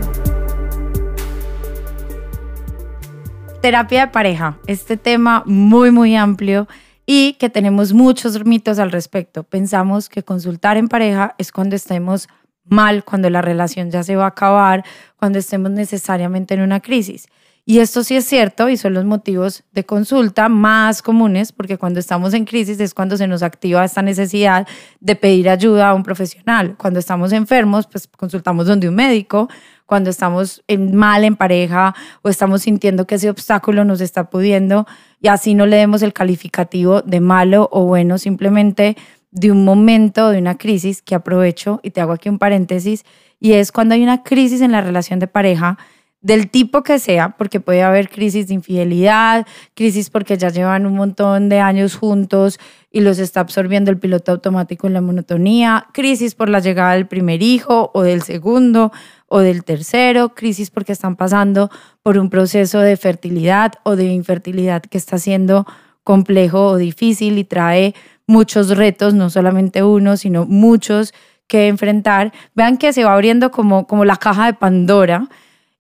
Terapia 3.60 4.06
de 4.06 4.12
pareja, 4.12 4.60
este 4.68 4.96
tema 4.96 5.42
muy 5.44 5.90
muy 5.90 6.14
amplio 6.14 6.68
y 7.04 7.32
que 7.32 7.50
tenemos 7.50 7.92
muchos 7.92 8.44
mitos 8.44 8.78
al 8.78 8.92
respecto. 8.92 9.42
Pensamos 9.42 10.08
que 10.08 10.22
consultar 10.22 10.76
en 10.76 10.86
pareja 10.86 11.34
es 11.36 11.50
cuando 11.50 11.74
estemos 11.74 12.28
mal, 12.64 13.02
cuando 13.02 13.28
la 13.28 13.42
relación 13.42 13.90
ya 13.90 14.04
se 14.04 14.14
va 14.14 14.26
a 14.26 14.28
acabar, 14.28 14.84
cuando 15.16 15.40
estemos 15.40 15.72
necesariamente 15.72 16.54
en 16.54 16.60
una 16.60 16.78
crisis. 16.78 17.26
Y 17.70 17.78
esto 17.78 18.02
sí 18.02 18.16
es 18.16 18.24
cierto 18.24 18.68
y 18.68 18.76
son 18.76 18.94
los 18.94 19.04
motivos 19.04 19.62
de 19.70 19.84
consulta 19.84 20.48
más 20.48 21.02
comunes, 21.02 21.52
porque 21.52 21.78
cuando 21.78 22.00
estamos 22.00 22.34
en 22.34 22.44
crisis 22.44 22.80
es 22.80 22.94
cuando 22.94 23.16
se 23.16 23.28
nos 23.28 23.44
activa 23.44 23.84
esta 23.84 24.02
necesidad 24.02 24.66
de 24.98 25.14
pedir 25.14 25.48
ayuda 25.48 25.90
a 25.90 25.94
un 25.94 26.02
profesional. 26.02 26.74
Cuando 26.76 26.98
estamos 26.98 27.32
enfermos, 27.32 27.86
pues 27.86 28.08
consultamos 28.08 28.66
donde 28.66 28.88
un 28.88 28.96
médico. 28.96 29.48
Cuando 29.86 30.10
estamos 30.10 30.64
mal 30.76 31.22
en 31.22 31.36
pareja 31.36 31.94
o 32.22 32.28
estamos 32.28 32.62
sintiendo 32.62 33.06
que 33.06 33.14
ese 33.14 33.30
obstáculo 33.30 33.84
nos 33.84 34.00
está 34.00 34.30
pudiendo 34.30 34.84
y 35.20 35.28
así 35.28 35.54
no 35.54 35.64
le 35.64 35.76
demos 35.76 36.02
el 36.02 36.12
calificativo 36.12 37.02
de 37.02 37.20
malo 37.20 37.68
o 37.70 37.84
bueno, 37.84 38.18
simplemente 38.18 38.96
de 39.30 39.52
un 39.52 39.64
momento, 39.64 40.30
de 40.30 40.38
una 40.38 40.58
crisis 40.58 41.02
que 41.02 41.14
aprovecho 41.14 41.78
y 41.84 41.92
te 41.92 42.00
hago 42.00 42.14
aquí 42.14 42.28
un 42.28 42.40
paréntesis, 42.40 43.04
y 43.38 43.52
es 43.52 43.70
cuando 43.70 43.94
hay 43.94 44.02
una 44.02 44.24
crisis 44.24 44.60
en 44.60 44.72
la 44.72 44.80
relación 44.80 45.20
de 45.20 45.28
pareja 45.28 45.78
del 46.22 46.50
tipo 46.50 46.82
que 46.82 46.98
sea, 46.98 47.30
porque 47.38 47.60
puede 47.60 47.82
haber 47.82 48.10
crisis 48.10 48.48
de 48.48 48.54
infidelidad, 48.54 49.46
crisis 49.74 50.10
porque 50.10 50.36
ya 50.36 50.50
llevan 50.50 50.84
un 50.84 50.94
montón 50.94 51.48
de 51.48 51.60
años 51.60 51.96
juntos 51.96 52.60
y 52.90 53.00
los 53.00 53.18
está 53.18 53.40
absorbiendo 53.40 53.90
el 53.90 53.98
piloto 53.98 54.32
automático 54.32 54.86
en 54.86 54.92
la 54.92 55.00
monotonía, 55.00 55.86
crisis 55.92 56.34
por 56.34 56.50
la 56.50 56.58
llegada 56.58 56.92
del 56.92 57.06
primer 57.06 57.42
hijo 57.42 57.90
o 57.94 58.02
del 58.02 58.22
segundo 58.22 58.92
o 59.28 59.38
del 59.38 59.64
tercero, 59.64 60.34
crisis 60.34 60.70
porque 60.70 60.92
están 60.92 61.16
pasando 61.16 61.70
por 62.02 62.18
un 62.18 62.28
proceso 62.28 62.80
de 62.80 62.96
fertilidad 62.96 63.72
o 63.84 63.96
de 63.96 64.06
infertilidad 64.06 64.82
que 64.82 64.98
está 64.98 65.18
siendo 65.18 65.66
complejo 66.04 66.66
o 66.66 66.76
difícil 66.76 67.38
y 67.38 67.44
trae 67.44 67.94
muchos 68.26 68.76
retos, 68.76 69.14
no 69.14 69.30
solamente 69.30 69.82
uno, 69.82 70.16
sino 70.16 70.44
muchos 70.44 71.14
que 71.46 71.68
enfrentar. 71.68 72.32
Vean 72.54 72.76
que 72.76 72.92
se 72.92 73.04
va 73.04 73.14
abriendo 73.14 73.50
como, 73.50 73.86
como 73.86 74.04
la 74.04 74.16
caja 74.16 74.46
de 74.46 74.54
Pandora 74.54 75.28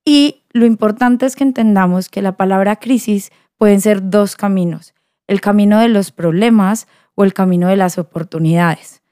y 0.04 0.42
lo 0.52 0.66
importante 0.66 1.26
es 1.26 1.36
que 1.36 1.44
entendamos 1.44 2.08
que 2.08 2.22
la 2.22 2.32
palabra 2.32 2.76
crisis 2.76 3.30
pueden 3.56 3.80
ser 3.80 4.10
dos 4.10 4.36
caminos, 4.36 4.94
el 5.26 5.40
camino 5.40 5.78
de 5.78 5.88
los 5.88 6.10
problemas 6.10 6.88
o 7.14 7.24
el 7.24 7.34
camino 7.34 7.68
de 7.68 7.76
las 7.76 7.98
oportunidades. 7.98 9.02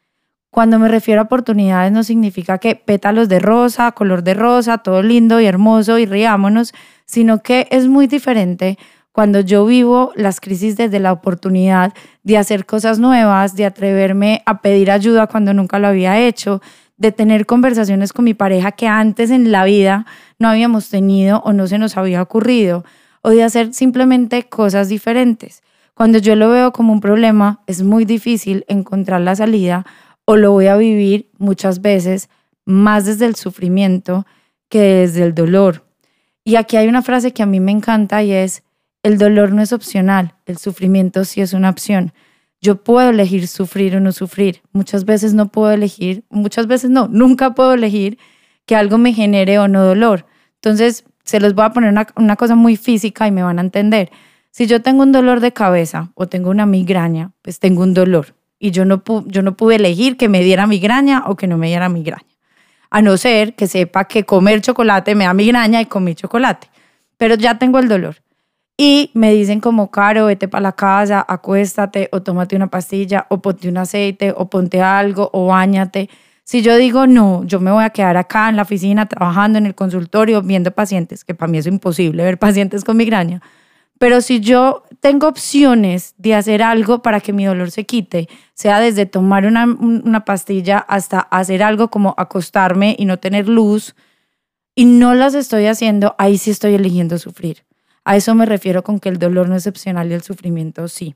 Cuando 0.51 0.79
me 0.79 0.89
refiero 0.89 1.21
a 1.21 1.25
oportunidades 1.25 1.93
no 1.93 2.03
significa 2.03 2.59
que 2.59 2.75
pétalos 2.75 3.29
de 3.29 3.39
rosa, 3.39 3.93
color 3.93 4.23
de 4.25 4.35
rosa, 4.35 4.79
todo 4.79 5.03
lindo 5.03 5.41
y 5.41 5.47
hermoso 5.47 5.99
y 5.99 6.07
riámonos, 6.07 6.73
sino 7.05 7.43
que 7.43 7.69
es 7.71 7.87
muy 7.87 8.07
diferente 8.07 8.79
cuando 9.13 9.41
yo 9.41 9.67
vivo 9.67 10.13
las 10.15 10.41
crisis 10.41 10.77
desde 10.77 11.01
la 11.01 11.13
oportunidad 11.13 11.93
de 12.23 12.39
hacer 12.39 12.67
cosas 12.67 12.99
nuevas, 12.99 13.57
de 13.57 13.67
atreverme 13.67 14.43
a 14.47 14.63
pedir 14.63 14.91
ayuda 14.91 15.27
cuando 15.27 15.53
nunca 15.53 15.79
lo 15.79 15.89
había 15.89 16.19
hecho, 16.21 16.63
de 16.99 17.13
tener 17.13 17.47
conversaciones 17.47 18.13
con 18.13 18.25
mi 18.25 18.35
pareja 18.35 18.73
que 18.73 18.87
antes 18.87 19.31
en 19.31 19.51
la 19.51 19.65
vida 19.65 20.05
no 20.39 20.49
habíamos 20.49 20.91
tenido 20.91 21.41
o 21.45 21.53
no 21.53 21.67
se 21.67 21.79
nos 21.79 21.97
había 21.97 22.21
ocurrido, 22.21 22.85
o 23.23 23.31
de 23.31 23.43
hacer 23.43 23.73
simplemente 23.73 24.49
cosas 24.49 24.89
diferentes. 24.89 25.63
Cuando 25.95 26.19
yo 26.19 26.37
lo 26.37 26.51
veo 26.51 26.73
como 26.73 26.93
un 26.93 27.01
problema, 27.01 27.63
es 27.67 27.83
muy 27.83 28.05
difícil 28.05 28.65
encontrar 28.69 29.21
la 29.21 29.35
salida 29.35 29.87
o 30.25 30.37
lo 30.37 30.53
voy 30.53 30.67
a 30.67 30.77
vivir 30.77 31.31
muchas 31.39 31.81
veces 31.81 32.29
más 32.65 33.07
desde 33.07 33.27
el 33.27 33.35
sufrimiento 33.35 34.27
que 34.69 34.81
desde 34.81 35.23
el 35.23 35.35
dolor. 35.35 35.85
Y 36.45 36.57
aquí 36.57 36.77
hay 36.77 36.89
una 36.89 37.03
frase 37.03 37.33
que 37.33 37.43
a 37.43 37.47
mí 37.47 37.61
me 37.61 37.73
encanta 37.73 38.23
y 38.23 38.33
es, 38.33 38.63
el 39.03 39.19
dolor 39.19 39.53
no 39.53 39.63
es 39.63 39.73
opcional, 39.73 40.35
el 40.47 40.59
sufrimiento 40.59 41.25
sí 41.25 41.41
es 41.41 41.53
una 41.53 41.71
opción. 41.71 42.13
Yo 42.61 42.83
puedo 42.83 43.11
elegir 43.11 43.47
sufrir 43.47 43.97
o 43.97 44.01
no 44.01 44.13
sufrir. 44.13 44.63
Muchas 44.73 45.05
veces 45.05 45.35
no 45.35 45.49
puedo 45.49 45.71
elegir, 45.71 46.25
muchas 46.31 46.67
veces 46.67 46.91
no, 46.91 47.09
nunca 47.09 47.55
puedo 47.55 47.75
elegir 47.75 48.19
que 48.67 48.75
algo 48.75 48.99
me 48.99 49.13
genere 49.13 49.59
o 49.59 49.69
no 49.69 49.85
dolor. 49.85 50.27
Entonces, 50.57 51.05
se 51.25 51.41
los 51.41 51.55
voy 51.55 51.67
a 51.67 51.73
poner 51.73 51.95
una, 52.17 52.37
cosa 52.37 52.55
muy 52.55 52.77
física 52.77 53.27
y 53.27 53.31
me 53.31 53.43
van 53.43 53.59
a 53.59 53.63
entender. 53.63 54.11
Si 54.51 54.67
yo 54.67 54.83
tengo 54.83 55.03
un 55.03 55.13
dolor 55.13 55.41
de 55.41 55.53
cabeza 55.53 56.11
o 56.15 56.27
tengo 56.27 56.51
una 56.51 56.67
migraña, 56.67 57.33
pues 57.43 57.61
tengo 57.61 57.83
un 57.83 57.95
dolor. 57.95 58.35
Y 58.59 58.73
yo 58.73 58.85
no, 58.85 59.05
yo 59.27 59.43
no 59.43 59.57
pude 59.57 59.77
elegir 59.77 60.17
que 60.17 60.29
me 60.29 60.43
diera 60.43 60.67
migraña 60.67 61.25
o 61.27 61.37
que 61.37 61.47
no 61.47 61.59
me 61.59 61.69
diera 61.69 61.89
migraña. 61.89 62.27
A 62.91 63.03
no 63.03 63.17
ser 63.17 63.55
que 63.55 63.69
sepa 63.69 64.07
que 64.07 64.25
comer 64.25 64.63
chocolate 64.63 65.15
me 65.15 65.25
da 65.25 65.35
migraña 65.35 65.81
y 65.81 65.87
comí 65.87 66.15
chocolate. 66.15 66.69
Pero 67.19 67.37
ya 67.37 67.59
tengo 67.59 67.79
el 67.79 67.89
dolor 67.89 68.17
y 68.81 69.11
me 69.13 69.33
dicen 69.33 69.61
como, 69.61 69.91
Caro, 69.91 70.27
vete 70.27 70.47
para 70.47 70.63
la 70.63 70.73
casa, 70.73 71.25
acuéstate 71.29 72.09
o 72.13 72.23
tómate 72.23 72.55
una 72.55 72.69
pastilla 72.69 73.27
o 73.29 73.43
ponte 73.43 73.69
un 73.69 73.77
aceite 73.77 74.33
o 74.35 74.49
ponte 74.49 74.81
algo 74.81 75.31
o 75.33 75.49
bañate. 75.49 76.09
Si 76.45 76.63
yo 76.63 76.77
digo, 76.77 77.09
no, 77.09 77.43
yo 77.45 77.59
me 77.59 77.73
voy 77.73 77.83
a 77.83 77.91
quedar 77.91 78.17
acá 78.17 78.49
en 78.49 78.55
la 78.55 78.63
oficina 78.63 79.07
trabajando 79.07 79.59
en 79.59 79.67
el 79.67 79.75
consultorio 79.75 80.43
viendo 80.43 80.71
pacientes, 80.71 81.25
que 81.25 81.35
para 81.35 81.51
mí 81.51 81.59
es 81.59 81.67
imposible 81.67 82.23
ver 82.23 82.39
pacientes 82.47 82.85
con 82.85 82.97
migraña, 82.97 83.43
pero 83.99 84.21
si 84.21 84.39
yo 84.39 84.85
tengo 85.01 85.27
opciones 85.27 86.15
de 86.17 86.37
hacer 86.37 86.63
algo 86.63 87.03
para 87.03 87.21
que 87.21 87.33
mi 87.33 87.47
dolor 87.47 87.73
se 87.73 87.85
quite, 87.85 88.29
sea 88.55 88.79
desde 88.79 89.07
tomar 89.07 89.45
una, 89.45 89.65
una 89.65 90.25
pastilla 90.25 90.79
hasta 90.79 91.19
hacer 91.19 91.65
algo 91.65 91.91
como 91.91 92.15
acostarme 92.17 92.95
y 92.97 93.07
no 93.07 93.19
tener 93.19 93.49
luz, 93.49 93.97
y 94.77 94.85
no 94.85 95.15
las 95.15 95.35
estoy 95.35 95.67
haciendo, 95.67 96.15
ahí 96.19 96.39
sí 96.39 96.53
estoy 96.53 96.75
eligiendo 96.75 97.19
sufrir. 97.19 97.68
A 98.09 98.17
eso 98.17 98.35
me 98.35 98.47
refiero 98.47 98.83
con 98.83 99.01
que 99.01 99.11
el 99.11 99.19
dolor 99.19 99.51
no 99.51 99.55
es 99.55 99.67
excepcional 99.67 100.11
y 100.11 100.15
el 100.15 100.23
sufrimiento 100.23 100.89
sí. 100.89 101.15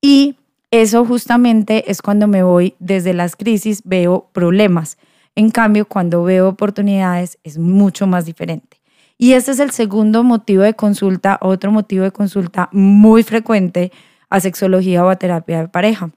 Y 0.00 0.36
eso 0.70 1.04
justamente 1.04 1.90
es 1.90 2.00
cuando 2.00 2.26
me 2.26 2.42
voy 2.42 2.76
desde 2.78 3.12
las 3.12 3.36
crisis, 3.36 3.82
veo 3.84 4.30
problemas. 4.32 4.96
En 5.34 5.50
cambio, 5.50 5.84
cuando 5.84 6.24
veo 6.24 6.48
oportunidades 6.48 7.36
es 7.44 7.58
mucho 7.58 8.06
más 8.06 8.24
diferente. 8.24 8.80
Y 9.18 9.34
este 9.34 9.50
es 9.50 9.60
el 9.60 9.70
segundo 9.72 10.24
motivo 10.24 10.62
de 10.62 10.72
consulta, 10.72 11.38
otro 11.42 11.70
motivo 11.70 12.04
de 12.04 12.10
consulta 12.10 12.70
muy 12.72 13.22
frecuente 13.22 13.92
a 14.30 14.40
sexología 14.40 15.04
o 15.04 15.10
a 15.10 15.16
terapia 15.16 15.60
de 15.60 15.68
pareja, 15.68 16.10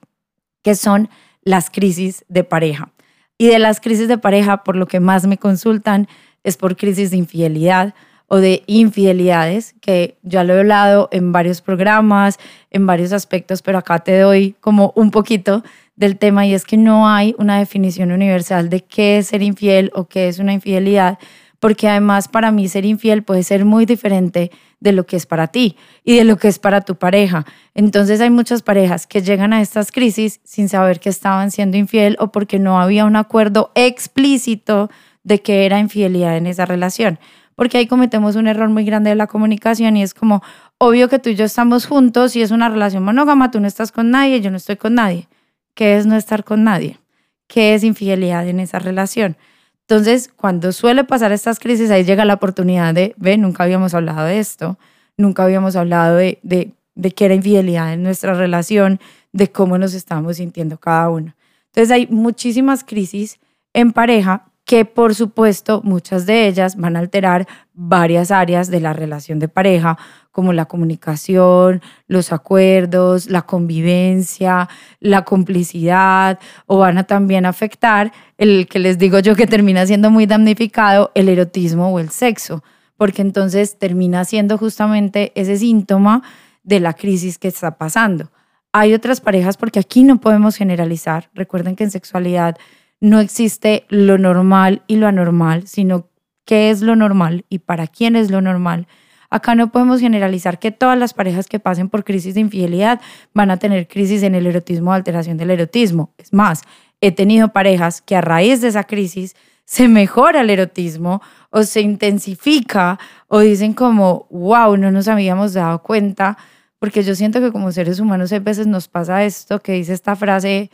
que 0.62 0.74
son 0.74 1.10
las 1.42 1.68
crisis 1.68 2.24
de 2.30 2.44
pareja. 2.44 2.92
Y 3.36 3.48
de 3.48 3.58
las 3.58 3.78
crisis 3.78 4.08
de 4.08 4.16
pareja, 4.16 4.64
por 4.64 4.74
lo 4.74 4.86
que 4.86 5.00
más 5.00 5.26
me 5.26 5.36
consultan, 5.36 6.08
es 6.44 6.56
por 6.56 6.78
crisis 6.78 7.10
de 7.10 7.18
infidelidad, 7.18 7.94
o 8.28 8.36
de 8.36 8.62
infidelidades, 8.66 9.74
que 9.80 10.18
ya 10.22 10.44
lo 10.44 10.54
he 10.54 10.60
hablado 10.60 11.08
en 11.12 11.32
varios 11.32 11.62
programas, 11.62 12.38
en 12.70 12.86
varios 12.86 13.12
aspectos, 13.12 13.62
pero 13.62 13.78
acá 13.78 13.98
te 14.00 14.18
doy 14.18 14.54
como 14.60 14.92
un 14.94 15.10
poquito 15.10 15.64
del 15.96 16.18
tema 16.18 16.46
y 16.46 16.54
es 16.54 16.64
que 16.64 16.76
no 16.76 17.08
hay 17.08 17.34
una 17.38 17.58
definición 17.58 18.12
universal 18.12 18.68
de 18.68 18.84
qué 18.84 19.18
es 19.18 19.28
ser 19.28 19.42
infiel 19.42 19.90
o 19.94 20.06
qué 20.08 20.28
es 20.28 20.38
una 20.38 20.52
infidelidad, 20.52 21.18
porque 21.58 21.88
además 21.88 22.28
para 22.28 22.52
mí 22.52 22.68
ser 22.68 22.84
infiel 22.84 23.24
puede 23.24 23.42
ser 23.42 23.64
muy 23.64 23.86
diferente 23.86 24.50
de 24.78 24.92
lo 24.92 25.06
que 25.06 25.16
es 25.16 25.26
para 25.26 25.48
ti 25.48 25.76
y 26.04 26.16
de 26.16 26.24
lo 26.24 26.36
que 26.36 26.48
es 26.48 26.58
para 26.58 26.82
tu 26.82 26.96
pareja. 26.96 27.46
Entonces 27.74 28.20
hay 28.20 28.30
muchas 28.30 28.62
parejas 28.62 29.06
que 29.06 29.22
llegan 29.22 29.52
a 29.52 29.60
estas 29.60 29.90
crisis 29.90 30.40
sin 30.44 30.68
saber 30.68 31.00
que 31.00 31.08
estaban 31.08 31.50
siendo 31.50 31.78
infiel 31.78 32.16
o 32.20 32.30
porque 32.30 32.58
no 32.58 32.80
había 32.80 33.06
un 33.06 33.16
acuerdo 33.16 33.72
explícito 33.74 34.90
de 35.24 35.40
que 35.40 35.66
era 35.66 35.80
infidelidad 35.80 36.36
en 36.36 36.46
esa 36.46 36.64
relación 36.64 37.18
porque 37.58 37.78
ahí 37.78 37.88
cometemos 37.88 38.36
un 38.36 38.46
error 38.46 38.68
muy 38.68 38.84
grande 38.84 39.10
de 39.10 39.16
la 39.16 39.26
comunicación 39.26 39.96
y 39.96 40.04
es 40.04 40.14
como, 40.14 40.44
obvio 40.78 41.08
que 41.08 41.18
tú 41.18 41.30
y 41.30 41.34
yo 41.34 41.44
estamos 41.44 41.86
juntos 41.86 42.36
y 42.36 42.42
es 42.42 42.52
una 42.52 42.68
relación 42.68 43.02
monógama, 43.02 43.50
tú 43.50 43.58
no 43.58 43.66
estás 43.66 43.90
con 43.90 44.12
nadie, 44.12 44.40
yo 44.40 44.52
no 44.52 44.58
estoy 44.58 44.76
con 44.76 44.94
nadie. 44.94 45.26
¿Qué 45.74 45.96
es 45.96 46.06
no 46.06 46.16
estar 46.16 46.44
con 46.44 46.62
nadie? 46.62 47.00
¿Qué 47.48 47.74
es 47.74 47.82
infidelidad 47.82 48.46
en 48.46 48.60
esa 48.60 48.78
relación? 48.78 49.36
Entonces, 49.80 50.30
cuando 50.34 50.70
suele 50.70 51.02
pasar 51.02 51.32
estas 51.32 51.58
crisis, 51.58 51.90
ahí 51.90 52.04
llega 52.04 52.24
la 52.24 52.34
oportunidad 52.34 52.94
de, 52.94 53.14
ve, 53.16 53.36
nunca 53.36 53.64
habíamos 53.64 53.92
hablado 53.92 54.26
de 54.26 54.38
esto, 54.38 54.78
nunca 55.16 55.42
habíamos 55.42 55.74
hablado 55.74 56.14
de, 56.14 56.38
de 56.42 56.72
de 56.98 57.12
qué 57.12 57.26
era 57.26 57.34
infidelidad 57.34 57.94
en 57.94 58.02
nuestra 58.02 58.34
relación, 58.34 59.00
de 59.32 59.50
cómo 59.50 59.78
nos 59.78 59.94
estábamos 59.94 60.36
sintiendo 60.36 60.78
cada 60.78 61.08
uno. 61.08 61.34
Entonces 61.66 61.90
hay 61.92 62.08
muchísimas 62.08 62.82
crisis 62.84 63.38
en 63.72 63.92
pareja 63.92 64.47
que 64.68 64.84
por 64.84 65.14
supuesto 65.14 65.80
muchas 65.82 66.26
de 66.26 66.46
ellas 66.46 66.76
van 66.76 66.94
a 66.94 66.98
alterar 66.98 67.48
varias 67.72 68.30
áreas 68.30 68.68
de 68.68 68.80
la 68.80 68.92
relación 68.92 69.38
de 69.38 69.48
pareja, 69.48 69.96
como 70.30 70.52
la 70.52 70.66
comunicación, 70.66 71.80
los 72.06 72.34
acuerdos, 72.34 73.30
la 73.30 73.40
convivencia, 73.40 74.68
la 75.00 75.24
complicidad, 75.24 76.38
o 76.66 76.76
van 76.76 76.98
a 76.98 77.04
también 77.04 77.46
afectar 77.46 78.12
el 78.36 78.68
que 78.68 78.78
les 78.78 78.98
digo 78.98 79.20
yo 79.20 79.34
que 79.34 79.46
termina 79.46 79.86
siendo 79.86 80.10
muy 80.10 80.26
damnificado, 80.26 81.12
el 81.14 81.30
erotismo 81.30 81.88
o 81.88 81.98
el 81.98 82.10
sexo, 82.10 82.62
porque 82.98 83.22
entonces 83.22 83.78
termina 83.78 84.26
siendo 84.26 84.58
justamente 84.58 85.32
ese 85.34 85.56
síntoma 85.56 86.22
de 86.62 86.80
la 86.80 86.92
crisis 86.92 87.38
que 87.38 87.48
está 87.48 87.78
pasando. 87.78 88.30
Hay 88.74 88.92
otras 88.92 89.22
parejas 89.22 89.56
porque 89.56 89.80
aquí 89.80 90.04
no 90.04 90.20
podemos 90.20 90.56
generalizar. 90.56 91.30
Recuerden 91.32 91.74
que 91.74 91.84
en 91.84 91.90
sexualidad 91.90 92.58
no 93.00 93.20
existe 93.20 93.84
lo 93.88 94.18
normal 94.18 94.82
y 94.86 94.96
lo 94.96 95.06
anormal, 95.06 95.66
sino 95.66 96.08
qué 96.44 96.70
es 96.70 96.80
lo 96.82 96.96
normal 96.96 97.44
y 97.48 97.60
para 97.60 97.86
quién 97.86 98.16
es 98.16 98.30
lo 98.30 98.40
normal. 98.40 98.88
Acá 99.30 99.54
no 99.54 99.70
podemos 99.70 100.00
generalizar 100.00 100.58
que 100.58 100.70
todas 100.70 100.98
las 100.98 101.12
parejas 101.12 101.46
que 101.46 101.60
pasen 101.60 101.90
por 101.90 102.04
crisis 102.04 102.34
de 102.34 102.40
infidelidad 102.40 103.00
van 103.34 103.50
a 103.50 103.58
tener 103.58 103.86
crisis 103.86 104.22
en 104.22 104.34
el 104.34 104.46
erotismo 104.46 104.90
o 104.90 104.94
alteración 104.94 105.36
del 105.36 105.50
erotismo. 105.50 106.14
Es 106.16 106.32
más, 106.32 106.62
he 107.00 107.12
tenido 107.12 107.48
parejas 107.48 108.00
que 108.00 108.16
a 108.16 108.22
raíz 108.22 108.62
de 108.62 108.68
esa 108.68 108.84
crisis 108.84 109.36
se 109.66 109.86
mejora 109.86 110.40
el 110.40 110.48
erotismo 110.48 111.20
o 111.50 111.62
se 111.62 111.82
intensifica 111.82 112.98
o 113.26 113.40
dicen 113.40 113.74
como, 113.74 114.26
wow, 114.30 114.78
no 114.78 114.90
nos 114.90 115.08
habíamos 115.08 115.52
dado 115.52 115.82
cuenta, 115.82 116.38
porque 116.78 117.02
yo 117.02 117.14
siento 117.14 117.40
que 117.40 117.52
como 117.52 117.70
seres 117.70 118.00
humanos 118.00 118.32
a 118.32 118.38
veces 118.38 118.66
nos 118.66 118.88
pasa 118.88 119.24
esto, 119.24 119.60
que 119.60 119.72
dice 119.72 119.92
esta 119.92 120.16
frase 120.16 120.70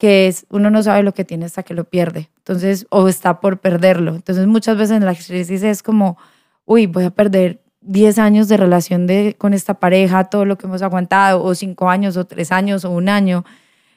que 0.00 0.28
es, 0.28 0.46
uno 0.48 0.70
no 0.70 0.82
sabe 0.82 1.02
lo 1.02 1.12
que 1.12 1.26
tiene 1.26 1.44
hasta 1.44 1.62
que 1.62 1.74
lo 1.74 1.84
pierde, 1.84 2.30
entonces, 2.38 2.86
o 2.88 3.06
está 3.06 3.38
por 3.38 3.60
perderlo. 3.60 4.14
Entonces 4.14 4.46
muchas 4.46 4.78
veces 4.78 4.96
en 4.96 5.04
la 5.04 5.14
crisis 5.14 5.62
es 5.62 5.82
como, 5.82 6.16
uy, 6.64 6.86
voy 6.86 7.04
a 7.04 7.10
perder 7.10 7.62
10 7.82 8.18
años 8.18 8.48
de 8.48 8.56
relación 8.56 9.06
de, 9.06 9.36
con 9.38 9.52
esta 9.52 9.74
pareja, 9.74 10.24
todo 10.24 10.46
lo 10.46 10.56
que 10.56 10.66
hemos 10.66 10.80
aguantado, 10.80 11.44
o 11.44 11.54
5 11.54 11.90
años, 11.90 12.16
o 12.16 12.24
3 12.24 12.50
años, 12.50 12.86
o 12.86 12.90
un 12.90 13.10
año. 13.10 13.44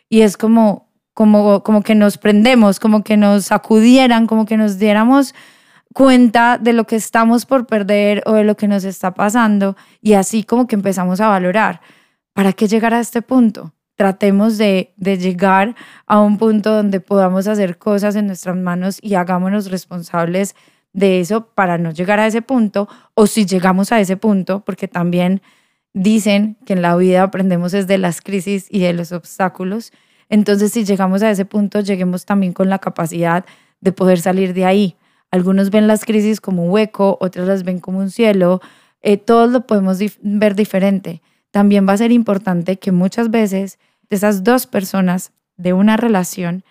Y 0.10 0.22
es 0.22 0.36
como, 0.36 0.90
como, 1.14 1.64
como 1.64 1.84
que 1.84 1.96
nos 1.96 2.18
prendemos, 2.18 2.82
como 2.82 3.02
que 3.02 3.16
nos 3.16 3.46
sacudieran, 3.46 4.28
como 4.28 4.46
que 4.46 4.58
nos 4.58 4.78
diéramos 4.78 5.34
cuenta 5.94 6.58
de 6.58 6.74
lo 6.74 6.86
que 6.86 6.98
estamos 6.98 7.46
por 7.46 7.66
perder 7.66 8.24
o 8.26 8.34
de 8.34 8.44
lo 8.44 8.58
que 8.58 8.68
nos 8.68 8.84
está 8.84 9.14
pasando 9.14 9.78
y 10.02 10.14
así 10.14 10.44
como 10.44 10.68
que 10.68 10.76
empezamos 10.76 11.22
a 11.22 11.30
valorar. 11.30 11.80
¿Para 12.34 12.52
qué 12.52 12.68
llegar 12.68 12.94
a 12.94 13.00
este 13.00 13.22
punto? 13.22 13.74
Tratemos 13.96 14.58
de, 14.58 14.94
de 14.98 15.18
llegar 15.18 15.76
a 16.06 16.20
un 16.20 16.38
punto 16.38 16.74
donde 16.74 17.00
podamos 17.00 17.48
hacer 17.48 17.78
cosas 17.78 18.16
en 18.16 18.28
nuestras 18.28 18.56
manos 18.56 18.98
y 19.02 19.16
hagámonos 19.16 19.70
responsables 19.70 20.56
de 20.94 21.20
eso 21.20 21.48
para 21.54 21.78
no 21.78 21.92
llegar 21.92 22.20
a 22.20 22.28
ese 22.28 22.42
punto 22.42 22.88
o 23.14 23.28
si 23.28 23.46
llegamos 23.46 23.92
a 23.92 24.00
ese 24.00 24.18
punto, 24.18 24.64
porque 24.66 24.88
también 24.88 25.42
dicen 25.94 26.58
que 26.66 26.74
en 26.74 26.82
la 26.82 26.96
vida 26.96 27.24
aprendemos 27.24 27.72
desde 27.72 27.98
las 27.98 28.22
crisis 28.22 28.68
y 28.70 28.80
de 28.80 28.94
los 28.94 29.12
obstáculos 29.12 29.92
entonces, 30.34 30.72
si 30.72 30.84
llegamos 30.84 31.22
a 31.22 31.30
ese 31.30 31.46
punto, 31.46 31.80
lleguemos 31.82 32.26
también 32.26 32.54
con 32.54 32.68
la 32.68 32.80
capacidad 32.80 33.46
de 33.82 33.92
poder 33.92 34.20
salir 34.20 34.56
de 34.56 34.66
ahí. 34.66 34.96
Algunos 35.30 35.70
ven 35.70 35.86
las 35.86 36.06
crisis 36.06 36.42
como 36.42 36.64
un 36.64 36.72
hueco, 36.72 37.20
otros 37.22 37.48
las 37.48 37.64
ven 37.64 37.80
como 37.80 38.00
un 38.00 38.10
cielo. 38.10 38.60
Eh, 39.04 39.18
todos 39.18 39.52
lo 39.52 39.68
podemos 39.68 40.00
ver 40.22 40.56
diferente. 40.56 41.22
También 41.54 41.88
va 41.88 41.94
a 41.94 41.98
ser 41.98 42.12
importante 42.12 42.80
que 42.80 42.92
muchas 42.92 43.30
veces 43.30 43.78
esas 44.10 44.44
dos 44.44 44.66
personas 44.66 45.34
de 45.56 45.74
una 45.74 45.98
relación 45.98 46.64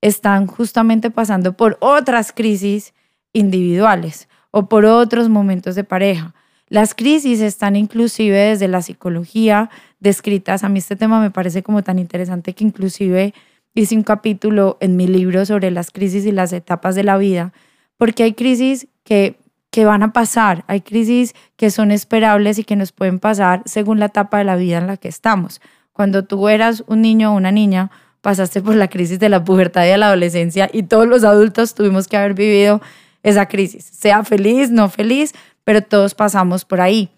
están 0.00 0.46
justamente 0.46 1.10
pasando 1.10 1.56
por 1.56 1.78
otras 1.80 2.30
crisis 2.30 2.94
individuales 3.32 4.28
o 4.52 4.68
por 4.68 4.84
otros 4.84 5.28
momentos 5.28 5.74
de 5.74 5.82
pareja. 5.82 6.32
Las 6.68 6.94
crisis 6.94 7.40
están 7.40 7.74
inclusive 7.74 8.36
desde 8.36 8.68
la 8.68 8.82
psicología 8.82 9.68
descritas. 9.98 10.62
A 10.62 10.68
mí 10.68 10.78
este 10.78 10.94
tema 10.94 11.20
me 11.20 11.32
parece 11.32 11.64
como 11.64 11.82
tan 11.82 11.98
interesante 11.98 12.54
que 12.54 12.62
inclusive 12.62 13.34
hice 13.74 13.96
un 13.96 14.04
capítulo 14.04 14.78
en 14.78 14.94
mi 14.94 15.08
libro 15.08 15.44
sobre 15.44 15.72
las 15.72 15.90
crisis 15.90 16.24
y 16.24 16.30
las 16.30 16.52
etapas 16.52 16.94
de 16.94 17.02
la 17.02 17.18
vida, 17.18 17.52
porque 17.96 18.22
hay 18.22 18.34
crisis 18.34 18.86
que, 19.02 19.39
que 19.70 19.84
van 19.84 20.02
a 20.02 20.12
pasar, 20.12 20.64
hay 20.66 20.80
crisis 20.80 21.34
que 21.56 21.70
son 21.70 21.90
esperables 21.92 22.58
y 22.58 22.64
que 22.64 22.76
nos 22.76 22.92
pueden 22.92 23.18
pasar 23.18 23.62
según 23.64 24.00
la 24.00 24.06
etapa 24.06 24.38
de 24.38 24.44
la 24.44 24.56
vida 24.56 24.78
en 24.78 24.86
la 24.86 24.96
que 24.96 25.08
estamos. 25.08 25.60
Cuando 25.92 26.24
tú 26.24 26.48
eras 26.48 26.82
un 26.86 27.02
niño 27.02 27.32
o 27.32 27.36
una 27.36 27.52
niña, 27.52 27.90
pasaste 28.20 28.60
por 28.62 28.74
la 28.74 28.88
crisis 28.88 29.18
de 29.18 29.28
la 29.28 29.44
pubertad 29.44 29.84
y 29.84 29.88
de 29.88 29.98
la 29.98 30.06
adolescencia 30.06 30.68
y 30.72 30.82
todos 30.82 31.06
los 31.06 31.24
adultos 31.24 31.74
tuvimos 31.74 32.08
que 32.08 32.16
haber 32.16 32.34
vivido 32.34 32.80
esa 33.22 33.46
crisis, 33.46 33.84
sea 33.84 34.24
feliz, 34.24 34.70
no 34.70 34.88
feliz, 34.88 35.34
pero 35.64 35.82
todos 35.82 36.14
pasamos 36.14 36.64
por 36.64 36.80
ahí. 36.80 37.10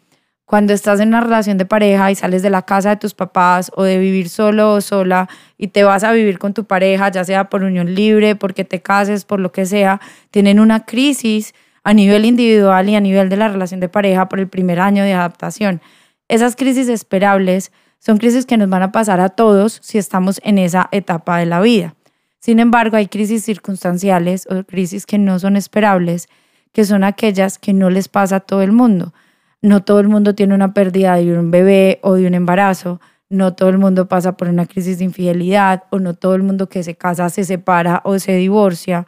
Cuando 0.45 0.75
estás 0.75 1.01
en 1.01 1.09
una 1.09 1.21
relación 1.23 1.57
de 1.57 1.65
pareja 1.65 2.11
y 2.11 2.15
sales 2.15 2.43
de 2.43 2.51
la 2.51 2.63
casa 2.63 2.91
de 2.91 2.97
tus 2.97 3.15
papás 3.15 3.71
o 3.75 3.85
de 3.85 3.97
vivir 3.99 4.29
solo 4.29 4.75
o 4.75 4.81
sola 4.83 5.29
y 5.57 5.69
te 5.69 5.85
vas 5.85 6.05
a 6.05 6.13
vivir 6.13 6.39
con 6.39 6.53
tu 6.53 6.65
pareja, 6.65 7.11
ya 7.11 7.25
sea 7.25 7.49
por 7.49 7.63
unión 7.63 7.95
libre, 7.95 8.37
porque 8.37 8.65
te 8.65 8.83
cases, 8.83 9.25
por 9.25 9.41
lo 9.41 9.53
que 9.53 9.65
sea, 9.65 10.01
tienen 10.31 10.61
una 10.61 10.85
crisis 10.85 11.55
a 11.85 11.95
nivel 11.95 12.25
individual 12.25 12.89
y 12.89 12.95
a 12.95 13.01
nivel 13.01 13.29
de 13.29 13.37
la 13.37 13.49
relación 13.49 13.81
de 13.81 13.89
pareja 13.89 14.29
por 14.29 14.41
el 14.41 14.49
primer 14.49 14.81
año 14.81 15.05
de 15.05 15.15
adaptación. 15.15 15.81
Esas 16.29 16.57
crisis 16.57 16.89
esperables 16.89 17.73
son 17.99 18.19
crisis 18.19 18.47
que 18.47 18.57
nos 18.57 18.69
van 18.69 18.83
a 18.83 18.93
pasar 18.93 19.21
a 19.21 19.31
todos 19.31 19.79
si 19.83 19.99
estamos 19.99 20.41
en 20.45 20.59
esa 20.59 20.89
etapa 20.93 21.39
de 21.39 21.47
la 21.47 21.61
vida. 21.61 21.95
Sin 22.41 22.59
embargo, 22.59 22.97
hay 22.97 23.07
crisis 23.07 23.45
circunstanciales 23.45 24.49
o 24.51 24.65
crisis 24.65 25.07
que 25.07 25.19
no 25.19 25.39
son 25.39 25.57
esperables 25.57 26.29
que 26.73 26.85
son 26.85 27.05
aquellas 27.05 27.59
que 27.59 27.73
no 27.73 27.91
les 27.91 28.09
pasa 28.09 28.37
a 28.37 28.41
todo 28.41 28.63
el 28.63 28.73
mundo. 28.73 29.13
No 29.61 29.85
todo 29.85 30.01
el 30.01 30.09
mundo 30.09 30.35
tiene 30.35 30.55
una 30.55 30.75
pérdida 30.75 31.15
de 31.17 31.39
un 31.39 31.51
bebé 31.51 32.01
o 32.03 32.15
de 32.15 32.27
un 32.27 32.35
embarazo, 32.35 33.01
no 33.29 33.55
todo 33.55 33.69
el 33.69 33.79
mundo 33.79 34.09
pasa 34.09 34.37
por 34.37 34.49
una 34.49 34.67
crisis 34.67 34.99
de 34.99 35.05
infidelidad 35.05 35.85
o 35.91 35.99
no 35.99 36.15
todo 36.15 36.35
el 36.35 36.43
mundo 36.43 36.69
que 36.69 36.83
se 36.83 36.97
casa 36.97 37.31
se 37.31 37.45
separa 37.45 38.03
o 38.05 38.19
se 38.19 38.35
divorcia. 38.35 39.07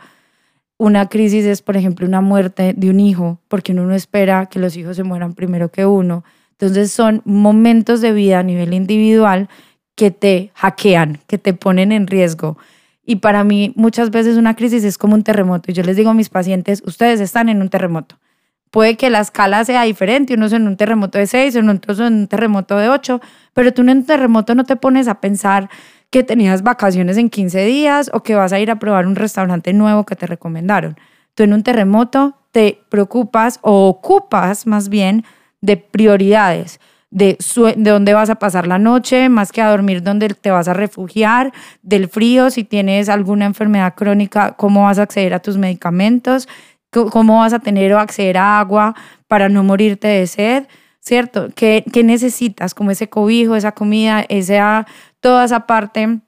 Una 0.77 1.09
crisis 1.09 1.45
es, 1.45 1.63
por 1.63 1.77
ejemplo, 1.77 2.07
una 2.07 2.21
muerte 2.21 2.75
de 2.77 2.91
un 2.91 2.99
hijo, 2.99 3.41
porque 3.49 3.73
uno 3.73 3.87
no 3.87 3.95
espera 3.95 4.47
que 4.47 4.59
los 4.59 4.77
hijos 4.77 4.97
se 4.97 5.05
mueran 5.05 5.35
primero 5.35 5.71
que 5.71 5.87
uno. 5.87 6.25
Entonces 6.53 6.93
son 6.93 7.23
momentos 7.25 8.01
de 8.01 8.13
vida 8.13 8.41
a 8.41 8.43
nivel 8.43 8.75
individual 8.75 9.49
que 9.95 10.11
te 10.11 10.51
hackean, 10.55 11.21
que 11.27 11.39
te 11.39 11.55
ponen 11.55 11.93
en 11.93 12.07
riesgo. 12.07 12.59
Y 13.05 13.17
para 13.17 13.45
mí 13.45 13.73
muchas 13.77 14.11
veces 14.11 14.37
una 14.37 14.57
crisis 14.57 14.83
es 14.85 14.99
como 14.99 15.15
un 15.15 15.23
terremoto. 15.23 15.71
Y 15.71 15.75
yo 15.75 15.83
les 15.83 15.97
digo 15.97 16.11
a 16.11 16.15
mis 16.15 16.31
pacientes, 16.31 16.83
ustedes 16.87 17.21
están 17.21 17.49
en 17.49 17.61
un 17.61 17.69
terremoto. 17.69 18.19
Puede 18.71 18.97
que 18.97 19.09
la 19.09 19.21
escala 19.21 19.65
sea 19.65 19.85
diferente, 19.85 20.35
unos 20.35 20.53
en 20.53 20.67
un 20.67 20.77
terremoto 20.77 21.19
de 21.19 21.29
6, 21.29 21.55
otros 21.57 22.01
en 22.01 22.15
un 22.15 22.27
terremoto 22.27 22.77
de 22.77 22.89
8, 22.89 23.21
pero 23.53 23.73
tú 23.73 23.83
en 23.83 23.91
un 23.91 24.05
terremoto 24.05 24.57
no 24.57 24.65
te 24.65 24.75
pones 24.75 25.07
a 25.07 25.21
pensar 25.21 25.71
que 26.15 26.23
tenías 26.23 26.63
vacaciones 26.63 27.17
en 27.17 27.29
15 27.29 27.65
días 27.65 28.09
o 28.15 28.23
que 28.23 28.37
vas 28.37 28.53
a 28.53 28.61
ir 28.61 28.71
a 28.71 28.79
probar 28.79 29.05
un 29.05 29.17
restaurante 29.17 29.73
nuevo 29.73 30.07
que 30.07 30.15
te 30.15 30.29
recomendaron. 30.29 30.97
Tú 31.35 31.43
en 31.43 31.53
un 31.53 31.65
terremoto 31.65 32.37
te 32.53 32.79
preocupas 32.89 33.59
o 33.63 33.89
ocupas 33.89 34.65
más 34.65 34.89
bien 34.89 35.25
de 35.61 35.77
prioridades 35.77 36.79
de, 37.11 37.37
de 37.77 37.91
dónde 37.91 38.15
vas 38.15 38.31
a 38.31 38.37
pasar 38.37 38.69
la 38.69 38.79
noche, 38.79 39.29
más 39.29 39.51
que 39.51 39.61
a 39.61 39.71
dormir, 39.71 40.05
dónde 40.05 40.29
te 40.29 40.53
vas 40.53 40.69
a 40.69 40.73
refugiar, 40.73 41.53
del 41.83 42.07
frío, 42.09 42.49
si 42.51 42.63
tienes 42.63 43.09
alguna 43.09 43.47
enfermedad 43.47 43.95
crónica, 43.97 44.53
cómo 44.53 44.85
vas 44.85 45.01
a 45.01 45.03
acceder 45.03 45.35
a 45.35 45.41
tus 45.41 45.59
medicamentos, 45.59 46.49
cómo 46.93 47.41
vas 47.41 47.55
a 47.55 47.59
tener 47.59 47.93
o 47.93 47.99
acceder 47.99 48.39
a 48.39 48.61
agua 48.61 48.95
para 49.27 49.49
no 49.49 49.65
morirte 49.65 50.07
de 50.07 50.29
sed, 50.29 50.69
¿cierto? 51.01 51.49
¿Qué, 51.57 51.85
qué 51.93 52.05
necesitas? 52.05 52.73
Como 52.73 52.93
ese 52.93 53.09
cobijo, 53.09 53.57
esa 53.57 53.73
comida, 53.73 54.25
esa, 54.29 54.87
toda 55.25 55.47
esa 55.47 55.61
parte 55.61 56.21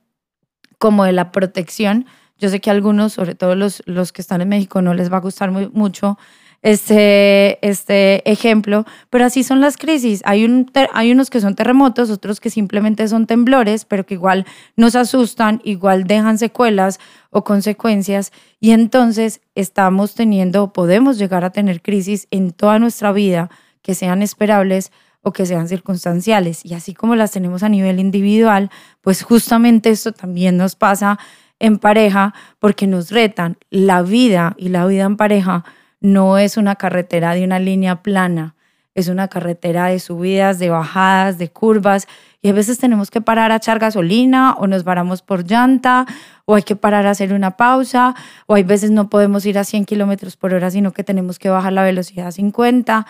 como 0.78 1.04
de 1.04 1.12
la 1.12 1.30
protección. 1.30 2.06
Yo 2.38 2.48
sé 2.48 2.62
que 2.62 2.70
a 2.70 2.72
algunos, 2.72 3.12
sobre 3.12 3.34
todo 3.34 3.54
los, 3.54 3.82
los 3.84 4.10
que 4.10 4.22
están 4.22 4.40
en 4.40 4.48
México, 4.48 4.80
no 4.80 4.94
les 4.94 5.12
va 5.12 5.18
a 5.18 5.20
gustar 5.20 5.50
muy, 5.50 5.68
mucho 5.68 6.16
este, 6.62 7.58
este 7.60 8.26
ejemplo, 8.30 8.86
pero 9.10 9.26
así 9.26 9.44
son 9.44 9.60
las 9.60 9.76
crisis. 9.76 10.22
Hay, 10.24 10.46
un, 10.46 10.72
hay 10.94 11.12
unos 11.12 11.28
que 11.28 11.42
son 11.42 11.56
terremotos, 11.56 12.08
otros 12.08 12.40
que 12.40 12.48
simplemente 12.48 13.06
son 13.06 13.26
temblores, 13.26 13.84
pero 13.84 14.06
que 14.06 14.14
igual 14.14 14.46
nos 14.76 14.96
asustan, 14.96 15.60
igual 15.62 16.04
dejan 16.04 16.38
secuelas 16.38 16.98
o 17.28 17.44
consecuencias 17.44 18.32
y 18.60 18.70
entonces 18.70 19.42
estamos 19.54 20.14
teniendo, 20.14 20.72
podemos 20.72 21.18
llegar 21.18 21.44
a 21.44 21.50
tener 21.50 21.82
crisis 21.82 22.28
en 22.30 22.50
toda 22.50 22.78
nuestra 22.78 23.12
vida 23.12 23.50
que 23.82 23.94
sean 23.94 24.22
esperables 24.22 24.90
o 25.26 25.32
que 25.32 25.44
sean 25.44 25.66
circunstanciales. 25.66 26.64
Y 26.64 26.74
así 26.74 26.94
como 26.94 27.16
las 27.16 27.32
tenemos 27.32 27.64
a 27.64 27.68
nivel 27.68 27.98
individual, 27.98 28.70
pues 29.00 29.24
justamente 29.24 29.90
esto 29.90 30.12
también 30.12 30.56
nos 30.56 30.76
pasa 30.76 31.18
en 31.58 31.78
pareja 31.78 32.32
porque 32.60 32.86
nos 32.86 33.10
retan 33.10 33.56
la 33.68 34.02
vida 34.02 34.54
y 34.56 34.68
la 34.68 34.86
vida 34.86 35.02
en 35.02 35.16
pareja 35.16 35.64
no 36.00 36.38
es 36.38 36.56
una 36.56 36.76
carretera 36.76 37.34
de 37.34 37.42
una 37.42 37.58
línea 37.58 38.04
plana. 38.04 38.54
es 38.94 39.08
una 39.08 39.28
carretera 39.28 39.88
de 39.88 39.98
subidas, 39.98 40.58
de 40.58 40.70
bajadas, 40.70 41.36
de 41.36 41.50
curvas, 41.50 42.06
y 42.40 42.48
a 42.48 42.52
veces 42.54 42.78
tenemos 42.78 43.10
que 43.10 43.20
parar 43.20 43.52
a 43.52 43.56
echar 43.56 43.78
gasolina 43.78 44.54
o 44.58 44.66
nos 44.68 44.84
varamos 44.84 45.20
por 45.20 45.44
llanta 45.44 46.06
o 46.46 46.54
hay 46.54 46.62
que 46.62 46.76
parar 46.76 47.06
a 47.06 47.10
hacer 47.10 47.34
una 47.34 47.58
pausa 47.58 48.14
o 48.46 48.54
hay 48.54 48.62
veces 48.62 48.90
no 48.92 49.10
podemos 49.10 49.44
ir 49.44 49.58
a 49.58 49.64
100 49.64 49.84
kilómetros 49.84 50.36
por 50.36 50.54
hora, 50.54 50.70
sino 50.70 50.92
que 50.92 51.04
tenemos 51.04 51.38
que 51.38 51.50
bajar 51.50 51.74
la 51.74 51.82
velocidad 51.82 52.28
a 52.28 52.32
50. 52.32 53.06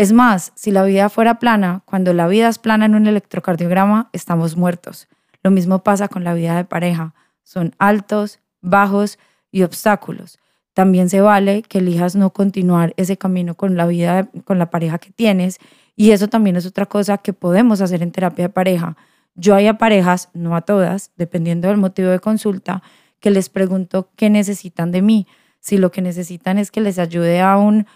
Es 0.00 0.14
más, 0.14 0.52
si 0.54 0.70
la 0.70 0.82
vida 0.82 1.10
fuera 1.10 1.38
plana, 1.38 1.82
cuando 1.84 2.14
la 2.14 2.26
vida 2.26 2.48
es 2.48 2.58
plana 2.58 2.86
en 2.86 2.94
un 2.94 3.06
electrocardiograma, 3.06 4.08
estamos 4.14 4.56
muertos. 4.56 5.08
Lo 5.42 5.50
mismo 5.50 5.82
pasa 5.82 6.08
con 6.08 6.24
la 6.24 6.32
vida 6.32 6.56
de 6.56 6.64
pareja. 6.64 7.12
Son 7.42 7.74
altos, 7.78 8.38
bajos 8.62 9.18
y 9.52 9.62
obstáculos. 9.62 10.38
También 10.72 11.10
se 11.10 11.20
vale 11.20 11.60
que 11.60 11.80
elijas 11.80 12.16
no 12.16 12.30
continuar 12.30 12.94
ese 12.96 13.18
camino 13.18 13.56
con 13.56 13.76
la 13.76 13.86
vida, 13.86 14.30
con 14.46 14.58
la 14.58 14.70
pareja 14.70 14.96
que 14.96 15.10
tienes 15.10 15.58
y 15.96 16.12
eso 16.12 16.28
también 16.28 16.56
es 16.56 16.64
otra 16.64 16.86
cosa 16.86 17.18
que 17.18 17.34
podemos 17.34 17.82
hacer 17.82 18.02
en 18.02 18.10
terapia 18.10 18.46
de 18.46 18.48
pareja. 18.48 18.96
Yo 19.34 19.54
hay 19.54 19.66
a 19.66 19.76
parejas, 19.76 20.30
no 20.32 20.56
a 20.56 20.62
todas, 20.62 21.12
dependiendo 21.18 21.68
del 21.68 21.76
motivo 21.76 22.08
de 22.08 22.20
consulta, 22.20 22.82
que 23.20 23.30
les 23.30 23.50
pregunto 23.50 24.08
qué 24.16 24.30
necesitan 24.30 24.92
de 24.92 25.02
mí. 25.02 25.26
Si 25.58 25.76
lo 25.76 25.90
que 25.90 26.00
necesitan 26.00 26.56
es 26.56 26.70
que 26.70 26.80
les 26.80 26.98
ayude 26.98 27.42
a 27.42 27.58
un 27.58 27.86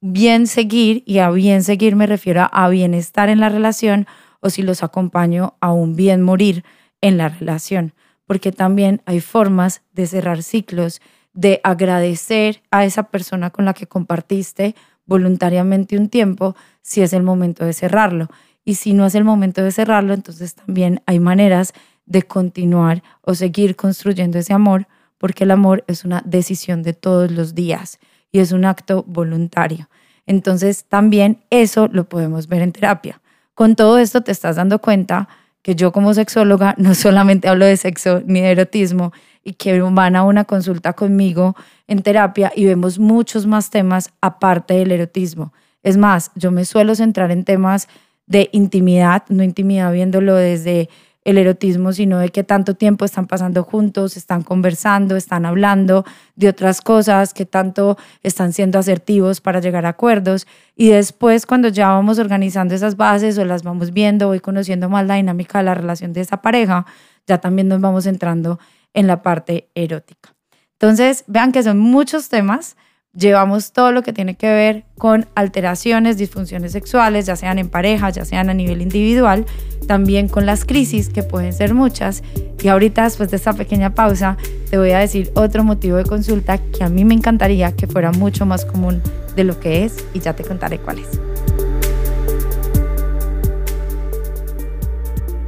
bien 0.00 0.46
seguir, 0.46 1.02
y 1.06 1.18
a 1.18 1.30
bien 1.30 1.62
seguir 1.62 1.96
me 1.96 2.06
refiero 2.06 2.48
a 2.50 2.68
bienestar 2.68 3.28
en 3.28 3.40
la 3.40 3.48
relación, 3.48 4.06
o 4.40 4.50
si 4.50 4.62
los 4.62 4.82
acompaño 4.82 5.54
a 5.60 5.72
un 5.72 5.96
bien 5.96 6.22
morir 6.22 6.64
en 7.00 7.16
la 7.18 7.28
relación. 7.28 7.94
Porque 8.26 8.52
también 8.52 9.02
hay 9.06 9.20
formas 9.20 9.82
de 9.92 10.06
cerrar 10.06 10.42
ciclos, 10.42 11.00
de 11.32 11.60
agradecer 11.64 12.62
a 12.70 12.84
esa 12.84 13.04
persona 13.04 13.50
con 13.50 13.64
la 13.64 13.74
que 13.74 13.86
compartiste 13.86 14.74
voluntariamente 15.04 15.96
un 15.96 16.08
tiempo 16.08 16.56
si 16.82 17.02
es 17.02 17.12
el 17.12 17.22
momento 17.22 17.64
de 17.64 17.72
cerrarlo. 17.72 18.28
Y 18.64 18.74
si 18.74 18.94
no 18.94 19.06
es 19.06 19.14
el 19.14 19.24
momento 19.24 19.62
de 19.62 19.70
cerrarlo, 19.70 20.14
entonces 20.14 20.54
también 20.54 21.02
hay 21.06 21.20
maneras 21.20 21.72
de 22.04 22.22
continuar 22.22 23.02
o 23.22 23.34
seguir 23.34 23.76
construyendo 23.76 24.38
ese 24.38 24.52
amor, 24.52 24.88
porque 25.18 25.44
el 25.44 25.50
amor 25.50 25.84
es 25.86 26.04
una 26.04 26.22
decisión 26.24 26.82
de 26.82 26.92
todos 26.92 27.30
los 27.30 27.54
días 27.54 27.98
es 28.40 28.52
un 28.52 28.64
acto 28.64 29.04
voluntario. 29.06 29.88
Entonces 30.26 30.84
también 30.84 31.44
eso 31.50 31.88
lo 31.92 32.08
podemos 32.08 32.48
ver 32.48 32.62
en 32.62 32.72
terapia. 32.72 33.20
Con 33.54 33.76
todo 33.76 33.98
esto 33.98 34.20
te 34.22 34.32
estás 34.32 34.56
dando 34.56 34.80
cuenta 34.80 35.28
que 35.62 35.74
yo 35.74 35.92
como 35.92 36.14
sexóloga 36.14 36.74
no 36.78 36.94
solamente 36.94 37.48
hablo 37.48 37.64
de 37.64 37.76
sexo 37.76 38.22
ni 38.26 38.40
de 38.40 38.50
erotismo 38.50 39.12
y 39.42 39.54
que 39.54 39.80
van 39.80 40.16
a 40.16 40.24
una 40.24 40.44
consulta 40.44 40.92
conmigo 40.92 41.56
en 41.86 42.02
terapia 42.02 42.52
y 42.54 42.64
vemos 42.66 42.98
muchos 42.98 43.46
más 43.46 43.70
temas 43.70 44.12
aparte 44.20 44.74
del 44.74 44.92
erotismo. 44.92 45.52
Es 45.82 45.96
más, 45.96 46.32
yo 46.34 46.50
me 46.50 46.64
suelo 46.64 46.94
centrar 46.96 47.30
en 47.30 47.44
temas 47.44 47.88
de 48.26 48.48
intimidad, 48.52 49.22
no 49.28 49.44
intimidad 49.44 49.92
viéndolo 49.92 50.34
desde 50.34 50.88
el 51.26 51.38
erotismo, 51.38 51.92
sino 51.92 52.20
de 52.20 52.28
qué 52.28 52.44
tanto 52.44 52.74
tiempo 52.74 53.04
están 53.04 53.26
pasando 53.26 53.64
juntos, 53.64 54.16
están 54.16 54.42
conversando, 54.42 55.16
están 55.16 55.44
hablando 55.44 56.04
de 56.36 56.48
otras 56.48 56.80
cosas, 56.80 57.34
qué 57.34 57.44
tanto 57.44 57.98
están 58.22 58.52
siendo 58.52 58.78
asertivos 58.78 59.40
para 59.40 59.58
llegar 59.58 59.86
a 59.86 59.88
acuerdos. 59.88 60.46
Y 60.76 60.90
después, 60.90 61.44
cuando 61.44 61.66
ya 61.66 61.88
vamos 61.88 62.20
organizando 62.20 62.76
esas 62.76 62.96
bases 62.96 63.36
o 63.38 63.44
las 63.44 63.64
vamos 63.64 63.92
viendo, 63.92 64.28
voy 64.28 64.38
conociendo 64.38 64.88
más 64.88 65.04
la 65.04 65.16
dinámica 65.16 65.58
de 65.58 65.64
la 65.64 65.74
relación 65.74 66.12
de 66.12 66.20
esa 66.20 66.42
pareja, 66.42 66.86
ya 67.26 67.38
también 67.38 67.66
nos 67.66 67.80
vamos 67.80 68.06
entrando 68.06 68.60
en 68.94 69.08
la 69.08 69.22
parte 69.22 69.68
erótica. 69.74 70.32
Entonces, 70.74 71.24
vean 71.26 71.50
que 71.50 71.64
son 71.64 71.80
muchos 71.80 72.28
temas. 72.28 72.76
Llevamos 73.16 73.72
todo 73.72 73.92
lo 73.92 74.02
que 74.02 74.12
tiene 74.12 74.34
que 74.34 74.48
ver 74.48 74.84
con 74.98 75.26
alteraciones, 75.34 76.18
disfunciones 76.18 76.72
sexuales, 76.72 77.24
ya 77.24 77.34
sean 77.34 77.58
en 77.58 77.70
pareja, 77.70 78.10
ya 78.10 78.26
sean 78.26 78.50
a 78.50 78.54
nivel 78.54 78.82
individual, 78.82 79.46
también 79.86 80.28
con 80.28 80.44
las 80.44 80.66
crisis, 80.66 81.08
que 81.08 81.22
pueden 81.22 81.54
ser 81.54 81.72
muchas. 81.72 82.22
Y 82.62 82.68
ahorita, 82.68 83.04
después 83.04 83.30
de 83.30 83.38
esta 83.38 83.54
pequeña 83.54 83.94
pausa, 83.94 84.36
te 84.68 84.76
voy 84.76 84.90
a 84.90 84.98
decir 84.98 85.30
otro 85.34 85.64
motivo 85.64 85.96
de 85.96 86.04
consulta 86.04 86.58
que 86.58 86.84
a 86.84 86.90
mí 86.90 87.06
me 87.06 87.14
encantaría 87.14 87.72
que 87.72 87.86
fuera 87.86 88.12
mucho 88.12 88.44
más 88.44 88.66
común 88.66 89.00
de 89.34 89.44
lo 89.44 89.58
que 89.60 89.84
es 89.84 90.04
y 90.12 90.20
ya 90.20 90.34
te 90.34 90.44
contaré 90.44 90.78
cuál 90.78 90.98
es. 90.98 91.25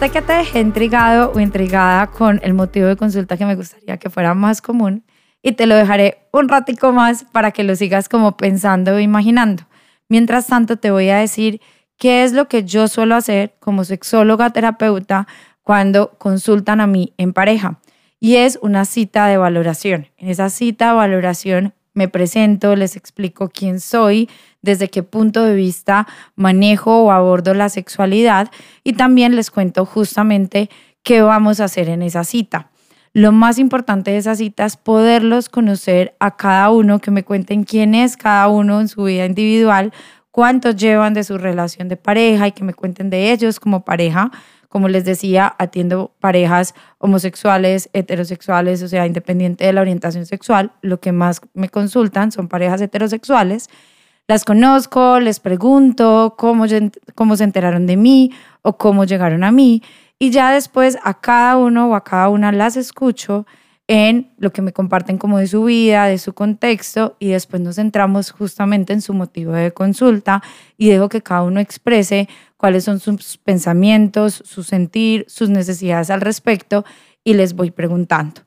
Sé 0.00 0.08
que 0.08 0.22
te 0.22 0.32
dejé 0.32 0.60
intrigado 0.60 1.30
o 1.34 1.40
intrigada 1.40 2.06
con 2.06 2.40
el 2.42 2.54
motivo 2.54 2.86
de 2.86 2.96
consulta 2.96 3.36
que 3.36 3.44
me 3.44 3.54
gustaría 3.54 3.98
que 3.98 4.08
fuera 4.08 4.32
más 4.32 4.62
común 4.62 5.04
y 5.42 5.52
te 5.52 5.66
lo 5.66 5.74
dejaré 5.74 6.26
un 6.32 6.48
ratico 6.48 6.90
más 6.90 7.24
para 7.24 7.50
que 7.50 7.64
lo 7.64 7.76
sigas 7.76 8.08
como 8.08 8.34
pensando 8.38 8.94
o 8.94 8.98
imaginando. 8.98 9.64
Mientras 10.08 10.46
tanto, 10.46 10.78
te 10.78 10.90
voy 10.90 11.10
a 11.10 11.18
decir 11.18 11.60
qué 11.98 12.24
es 12.24 12.32
lo 12.32 12.48
que 12.48 12.64
yo 12.64 12.88
suelo 12.88 13.14
hacer 13.14 13.56
como 13.60 13.84
sexóloga 13.84 14.48
terapeuta 14.48 15.26
cuando 15.62 16.16
consultan 16.16 16.80
a 16.80 16.86
mí 16.86 17.12
en 17.18 17.34
pareja. 17.34 17.78
Y 18.18 18.36
es 18.36 18.58
una 18.62 18.86
cita 18.86 19.26
de 19.26 19.36
valoración. 19.36 20.06
En 20.16 20.30
esa 20.30 20.48
cita 20.48 20.92
de 20.92 20.94
valoración 20.94 21.74
me 21.94 22.08
presento, 22.08 22.76
les 22.76 22.96
explico 22.96 23.48
quién 23.48 23.80
soy, 23.80 24.28
desde 24.62 24.88
qué 24.88 25.02
punto 25.02 25.42
de 25.42 25.54
vista 25.54 26.06
manejo 26.36 27.04
o 27.04 27.10
abordo 27.10 27.54
la 27.54 27.68
sexualidad 27.68 28.50
y 28.84 28.92
también 28.92 29.36
les 29.36 29.50
cuento 29.50 29.84
justamente 29.86 30.70
qué 31.02 31.22
vamos 31.22 31.60
a 31.60 31.64
hacer 31.64 31.88
en 31.88 32.02
esa 32.02 32.24
cita. 32.24 32.70
Lo 33.12 33.32
más 33.32 33.58
importante 33.58 34.12
de 34.12 34.18
esa 34.18 34.36
cita 34.36 34.64
es 34.64 34.76
poderlos 34.76 35.48
conocer 35.48 36.14
a 36.20 36.36
cada 36.36 36.70
uno, 36.70 37.00
que 37.00 37.10
me 37.10 37.24
cuenten 37.24 37.64
quién 37.64 37.94
es 37.94 38.16
cada 38.16 38.46
uno 38.46 38.80
en 38.80 38.86
su 38.86 39.02
vida 39.02 39.26
individual, 39.26 39.92
cuántos 40.30 40.76
llevan 40.76 41.12
de 41.12 41.24
su 41.24 41.36
relación 41.36 41.88
de 41.88 41.96
pareja 41.96 42.46
y 42.46 42.52
que 42.52 42.62
me 42.62 42.72
cuenten 42.72 43.10
de 43.10 43.32
ellos 43.32 43.58
como 43.58 43.84
pareja. 43.84 44.30
Como 44.70 44.88
les 44.88 45.04
decía, 45.04 45.54
atiendo 45.58 46.14
parejas 46.18 46.74
homosexuales, 46.96 47.90
heterosexuales, 47.92 48.82
o 48.82 48.88
sea, 48.88 49.06
independiente 49.06 49.66
de 49.66 49.74
la 49.74 49.82
orientación 49.82 50.24
sexual. 50.24 50.72
Lo 50.80 51.00
que 51.00 51.12
más 51.12 51.42
me 51.52 51.68
consultan 51.68 52.32
son 52.32 52.48
parejas 52.48 52.80
heterosexuales 52.80 53.68
las 54.30 54.44
conozco, 54.44 55.18
les 55.18 55.40
pregunto 55.40 56.36
cómo, 56.38 56.66
cómo 57.16 57.34
se 57.34 57.42
enteraron 57.42 57.88
de 57.88 57.96
mí 57.96 58.30
o 58.62 58.76
cómo 58.76 59.02
llegaron 59.02 59.42
a 59.42 59.50
mí. 59.50 59.82
Y 60.20 60.30
ya 60.30 60.52
después 60.52 60.96
a 61.02 61.20
cada 61.20 61.56
uno 61.56 61.88
o 61.88 61.96
a 61.96 62.04
cada 62.04 62.28
una 62.28 62.52
las 62.52 62.76
escucho 62.76 63.44
en 63.88 64.30
lo 64.38 64.52
que 64.52 64.62
me 64.62 64.72
comparten 64.72 65.18
como 65.18 65.38
de 65.38 65.48
su 65.48 65.64
vida, 65.64 66.04
de 66.04 66.18
su 66.18 66.32
contexto, 66.32 67.16
y 67.18 67.30
después 67.30 67.60
nos 67.60 67.74
centramos 67.74 68.30
justamente 68.30 68.92
en 68.92 69.02
su 69.02 69.14
motivo 69.14 69.50
de 69.50 69.72
consulta 69.72 70.44
y 70.78 70.90
dejo 70.90 71.08
que 71.08 71.22
cada 71.22 71.42
uno 71.42 71.58
exprese 71.58 72.28
cuáles 72.60 72.84
son 72.84 73.00
sus 73.00 73.38
pensamientos, 73.38 74.42
su 74.44 74.62
sentir, 74.62 75.24
sus 75.28 75.48
necesidades 75.48 76.10
al 76.10 76.20
respecto, 76.20 76.84
y 77.24 77.32
les 77.32 77.54
voy 77.54 77.70
preguntando. 77.70 78.42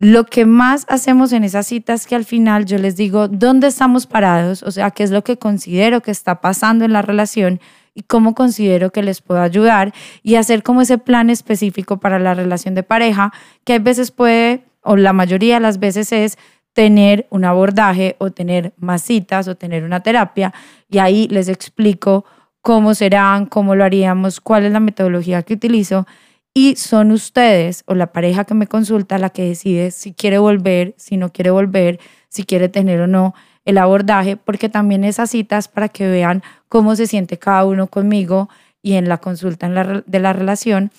Lo 0.00 0.26
que 0.26 0.46
más 0.46 0.84
hacemos 0.88 1.32
en 1.32 1.44
esas 1.44 1.68
citas 1.68 2.00
es 2.00 2.06
que 2.08 2.16
al 2.16 2.24
final 2.24 2.66
yo 2.66 2.76
les 2.78 2.96
digo 2.96 3.28
dónde 3.28 3.68
estamos 3.68 4.08
parados, 4.08 4.64
o 4.64 4.72
sea, 4.72 4.90
qué 4.90 5.04
es 5.04 5.12
lo 5.12 5.22
que 5.22 5.38
considero 5.38 6.02
que 6.02 6.10
está 6.10 6.40
pasando 6.40 6.84
en 6.84 6.92
la 6.92 7.02
relación 7.02 7.60
y 7.94 8.02
cómo 8.02 8.34
considero 8.34 8.90
que 8.90 9.04
les 9.04 9.22
puedo 9.22 9.40
ayudar 9.40 9.94
y 10.24 10.34
hacer 10.34 10.64
como 10.64 10.82
ese 10.82 10.98
plan 10.98 11.30
específico 11.30 12.00
para 12.00 12.18
la 12.18 12.34
relación 12.34 12.74
de 12.74 12.82
pareja, 12.82 13.32
que 13.62 13.74
a 13.74 13.78
veces 13.78 14.10
puede, 14.10 14.64
o 14.82 14.96
la 14.96 15.12
mayoría 15.12 15.54
de 15.54 15.60
las 15.60 15.78
veces 15.78 16.10
es 16.10 16.36
tener 16.72 17.28
un 17.30 17.44
abordaje 17.44 18.16
o 18.18 18.32
tener 18.32 18.72
más 18.78 19.02
citas 19.02 19.46
o 19.46 19.54
tener 19.54 19.84
una 19.84 20.00
terapia. 20.00 20.52
Y 20.90 20.98
ahí 20.98 21.28
les 21.28 21.48
explico 21.48 22.24
cómo 22.62 22.94
serán, 22.94 23.46
cómo 23.46 23.74
lo 23.74 23.84
haríamos, 23.84 24.40
cuál 24.40 24.64
es 24.64 24.72
la 24.72 24.80
metodología 24.80 25.42
que 25.42 25.54
utilizo 25.54 26.06
y 26.54 26.76
son 26.76 27.10
ustedes 27.10 27.82
o 27.86 27.94
la 27.94 28.12
pareja 28.12 28.44
que 28.44 28.54
me 28.54 28.66
consulta 28.66 29.18
la 29.18 29.30
que 29.30 29.44
decide 29.44 29.90
si 29.90 30.12
quiere 30.12 30.38
volver, 30.38 30.94
si 30.96 31.16
no 31.16 31.32
quiere 31.32 31.50
volver, 31.50 31.98
si 32.28 32.44
quiere 32.44 32.68
tener 32.68 33.00
o 33.00 33.06
no 33.06 33.34
el 33.64 33.78
abordaje, 33.78 34.36
porque 34.36 34.68
también 34.68 35.04
esas 35.04 35.30
citas 35.30 35.68
para 35.68 35.88
que 35.88 36.08
vean 36.08 36.42
cómo 36.68 36.96
se 36.96 37.06
siente 37.06 37.38
cada 37.38 37.64
uno 37.64 37.86
conmigo 37.86 38.48
y 38.82 38.94
en 38.94 39.08
la 39.08 39.18
consulta 39.18 39.68
de 40.04 40.18
la 40.18 40.32
relación 40.32 40.90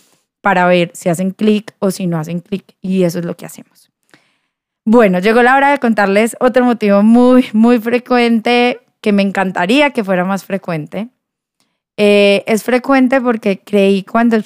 para 0.41 0.65
ver 0.65 0.91
si 0.93 1.09
hacen 1.09 1.31
clic 1.31 1.73
o 1.79 1.91
si 1.91 2.07
no 2.07 2.17
hacen 2.17 2.39
clic. 2.39 2.75
Y 2.81 3.03
eso 3.03 3.19
es 3.19 3.25
lo 3.25 3.35
que 3.35 3.45
hacemos. 3.45 3.91
Bueno, 4.85 5.19
llegó 5.19 5.43
la 5.43 5.55
hora 5.55 5.71
de 5.71 5.79
contarles 5.79 6.35
otro 6.39 6.65
motivo 6.65 7.03
muy, 7.03 7.45
muy 7.53 7.79
frecuente 7.79 8.81
que 9.01 9.13
me 9.13 9.21
encantaría 9.21 9.91
que 9.91 10.03
fuera 10.03 10.25
más 10.25 10.43
frecuente. 10.45 11.09
Eh, 11.97 12.43
es 12.47 12.63
frecuente 12.63 13.21
porque 13.21 13.59
creí 13.59 14.03
cuando 14.03 14.37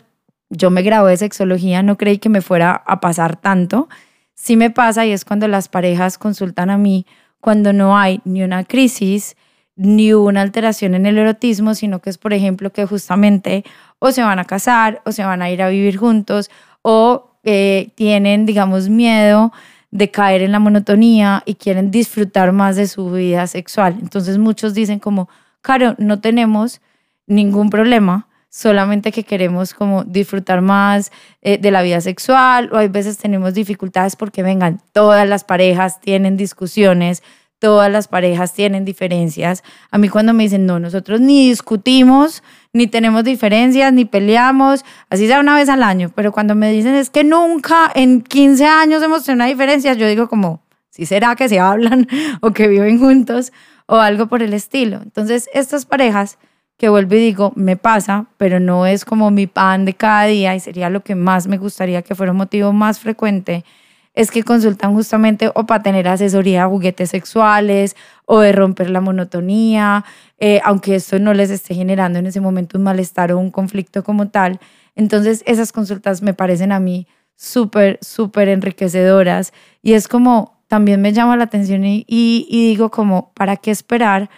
yo 0.50 0.70
me 0.70 0.82
gradué 0.82 1.12
de 1.12 1.18
sexología, 1.18 1.84
no 1.84 1.98
creí 1.98 2.18
que 2.18 2.30
me 2.30 2.42
fuera 2.42 2.84
a 2.86 3.00
pasar 3.00 3.36
tanto. 3.36 3.90
Sí 4.34 4.56
me 4.56 4.70
pasa 4.70 5.06
y 5.06 5.12
es 5.12 5.26
cuando 5.26 5.48
las 5.48 5.68
parejas 5.68 6.18
consultan 6.18 6.70
a 6.70 6.78
mí 6.78 7.06
cuando 7.40 7.74
no 7.74 7.98
hay 7.98 8.22
ni 8.26 8.44
una 8.44 8.64
crisis 8.64 9.36
ni 9.76 10.12
una 10.14 10.42
alteración 10.42 10.96
en 10.96 11.06
el 11.06 11.18
erotismo, 11.18 11.76
sino 11.76 12.00
que 12.02 12.10
es, 12.10 12.18
por 12.18 12.34
ejemplo, 12.34 12.72
que 12.72 12.86
justamente 12.86 13.64
o 14.00 14.12
se 14.12 14.24
van 14.24 14.40
a 14.40 14.46
casar 14.46 15.02
o 15.06 15.12
se 15.12 15.24
van 15.24 15.42
a 15.42 15.52
ir 15.52 15.62
a 15.62 15.70
vivir 15.70 15.98
juntos 15.98 16.50
o 16.82 17.38
eh, 17.44 17.92
tienen, 17.96 18.46
digamos, 18.46 18.90
miedo 18.90 19.54
de 19.92 20.12
caer 20.12 20.42
en 20.42 20.52
la 20.52 20.60
monotonía 20.60 21.44
y 21.46 21.56
quieren 21.56 21.92
disfrutar 21.92 22.52
más 22.52 22.76
de 22.76 22.88
su 22.88 23.12
vida 23.12 23.48
sexual. 23.48 23.98
Entonces 24.02 24.38
muchos 24.38 24.74
dicen 24.74 25.00
como, 25.00 25.30
claro, 25.62 25.96
no 26.00 26.20
tenemos 26.20 26.82
ningún 27.28 27.70
problema, 27.70 28.28
solamente 28.50 29.12
que 29.12 29.24
queremos 29.24 29.74
como 29.74 30.04
disfrutar 30.04 30.62
más 30.62 31.12
eh, 31.42 31.58
de 31.58 31.70
la 31.70 31.82
vida 31.82 32.02
sexual 32.02 32.70
o 32.72 32.78
hay 32.78 32.88
veces 32.88 33.18
tenemos 33.18 33.54
dificultades 33.54 34.16
porque 34.16 34.42
vengan, 34.42 34.82
todas 34.94 35.28
las 35.28 35.44
parejas 35.44 36.00
tienen 36.02 36.38
discusiones, 36.38 37.22
todas 37.60 37.92
las 37.92 38.08
parejas 38.08 38.54
tienen 38.54 38.86
diferencias. 38.86 39.64
A 39.92 39.98
mí 39.98 40.10
cuando 40.10 40.34
me 40.34 40.44
dicen, 40.44 40.66
no, 40.66 40.80
nosotros 40.80 41.20
ni 41.20 41.50
discutimos, 41.50 42.44
ni 42.74 42.88
tenemos 42.88 43.24
diferencias, 43.24 43.92
ni 43.94 44.06
peleamos, 44.06 44.86
así 45.10 45.28
sea 45.28 45.40
una 45.40 45.56
vez 45.56 45.70
al 45.70 45.84
año, 45.84 46.12
pero 46.16 46.32
cuando 46.32 46.56
me 46.56 46.72
dicen 46.72 46.96
es 46.96 47.10
que 47.10 47.24
nunca 47.24 47.92
en 47.94 48.22
15 48.22 48.66
años 48.66 49.04
hemos 49.04 49.24
tenido 49.24 49.44
una 49.44 49.52
diferencia, 49.52 49.94
yo 49.94 50.08
digo 50.08 50.30
como, 50.30 50.62
si 50.90 51.06
será 51.06 51.36
que 51.36 51.50
se 51.50 51.60
hablan 51.60 52.08
o 52.42 52.52
que 52.52 52.68
viven 52.68 53.00
juntos 53.00 53.52
o 53.88 53.98
algo 53.98 54.28
por 54.28 54.42
el 54.42 54.54
estilo. 54.54 55.00
Entonces, 55.04 55.50
estas 55.54 55.86
parejas 55.86 56.38
que 56.78 56.90
vuelvo 56.90 57.16
y 57.16 57.20
digo, 57.20 57.54
me 57.56 57.76
pasa, 57.76 58.28
pero 58.38 58.60
no 58.60 58.86
es 58.86 59.04
como 59.04 59.32
mi 59.32 59.48
pan 59.48 59.86
de 59.86 59.94
cada 59.94 60.26
día 60.26 60.56
y 60.56 60.60
sería 60.60 60.90
lo 60.90 61.02
que 61.04 61.16
más 61.16 61.48
me 61.48 61.58
gustaría 61.58 62.04
que 62.04 62.16
fuera 62.16 62.32
un 62.32 62.38
motivo 62.38 62.72
más 62.72 63.00
frecuente, 63.00 63.66
es 64.14 64.32
que 64.32 64.44
consultan 64.44 64.94
justamente 64.94 65.52
o 65.54 65.66
para 65.66 65.84
tener 65.84 66.08
asesoría 66.08 66.64
de 66.64 66.70
juguetes 66.70 67.12
sexuales 67.12 67.96
o 68.26 68.40
de 68.40 68.52
romper 68.52 68.90
la 68.90 69.02
monotonía, 69.02 70.06
eh, 70.40 70.60
aunque 70.64 70.96
esto 70.96 71.20
no 71.20 71.34
les 71.34 71.50
esté 71.50 71.76
generando 71.76 72.20
en 72.20 72.26
ese 72.26 72.42
momento 72.42 72.78
un 72.78 72.84
malestar 72.84 73.32
o 73.32 73.38
un 73.38 73.52
conflicto 73.52 74.04
como 74.04 74.30
tal. 74.30 74.60
Entonces 74.96 75.44
esas 75.46 75.72
consultas 75.72 76.22
me 76.24 76.34
parecen 76.34 76.72
a 76.72 76.80
mí 76.80 77.08
súper, 77.36 78.00
súper 78.02 78.50
enriquecedoras 78.50 79.54
y 79.84 79.94
es 79.94 80.08
como, 80.08 80.64
también 80.68 81.00
me 81.02 81.14
llama 81.14 81.38
la 81.38 81.44
atención 81.44 81.86
y, 81.86 82.06
y 82.08 82.68
digo 82.70 82.90
como, 82.90 83.32
¿para 83.36 83.56
qué 83.56 83.70
esperar? 83.70 84.30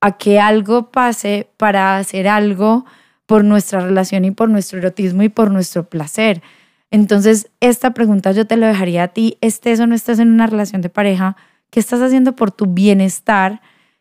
A 0.00 0.18
que 0.18 0.40
algo 0.40 0.90
pase 0.90 1.48
para 1.56 1.98
hacer 1.98 2.28
algo 2.28 2.84
por 3.26 3.44
nuestra 3.44 3.80
relación 3.80 4.24
y 4.24 4.30
por 4.30 4.48
nuestro 4.48 4.78
erotismo 4.78 5.22
y 5.22 5.28
por 5.28 5.50
nuestro 5.50 5.88
placer. 5.88 6.42
Entonces, 6.90 7.50
esta 7.60 7.92
pregunta 7.92 8.32
yo 8.32 8.46
te 8.46 8.56
la 8.56 8.68
dejaría 8.68 9.04
a 9.04 9.08
ti, 9.08 9.38
estés 9.40 9.80
o 9.80 9.86
no 9.86 9.94
estés 9.94 10.18
en 10.18 10.32
una 10.32 10.46
relación 10.46 10.82
de 10.82 10.88
pareja, 10.88 11.36
¿qué 11.70 11.80
estás 11.80 12.00
haciendo 12.00 12.36
por 12.36 12.52
tu 12.52 12.66
bienestar? 12.66 13.60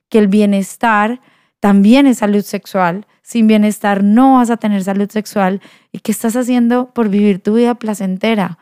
Que 0.09 0.19
el 0.19 0.27
bienestar 0.27 1.19
también 1.59 2.05
es 2.05 2.19
salud 2.19 2.43
sexual. 2.43 3.07
Sin 3.23 3.47
bienestar 3.47 4.03
no 4.03 4.35
vas 4.35 4.51
a 4.51 4.57
tener 4.57 4.83
salud 4.83 5.09
sexual. 5.09 5.61
¿Y 5.91 5.99
qué 5.99 6.11
estás 6.11 6.35
haciendo 6.35 6.93
por 6.93 7.09
vivir 7.09 7.41
tu 7.41 7.55
vida 7.55 7.73
placentera? 7.73 8.59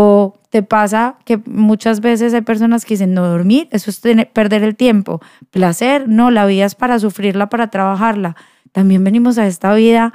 O 0.00 0.38
te 0.50 0.62
pasa 0.62 1.16
que 1.24 1.38
muchas 1.44 2.00
veces 2.00 2.32
hay 2.32 2.42
personas 2.42 2.84
que 2.84 2.94
dicen, 2.94 3.14
no 3.14 3.26
dormir, 3.26 3.66
eso 3.72 3.90
es 3.90 4.00
perder 4.32 4.62
el 4.62 4.76
tiempo. 4.76 5.20
Placer, 5.50 6.08
no, 6.08 6.30
la 6.30 6.46
vida 6.46 6.66
es 6.66 6.76
para 6.76 7.00
sufrirla, 7.00 7.48
para 7.48 7.70
trabajarla. 7.70 8.36
También 8.70 9.02
venimos 9.02 9.38
a 9.38 9.48
esta 9.48 9.74
vida 9.74 10.12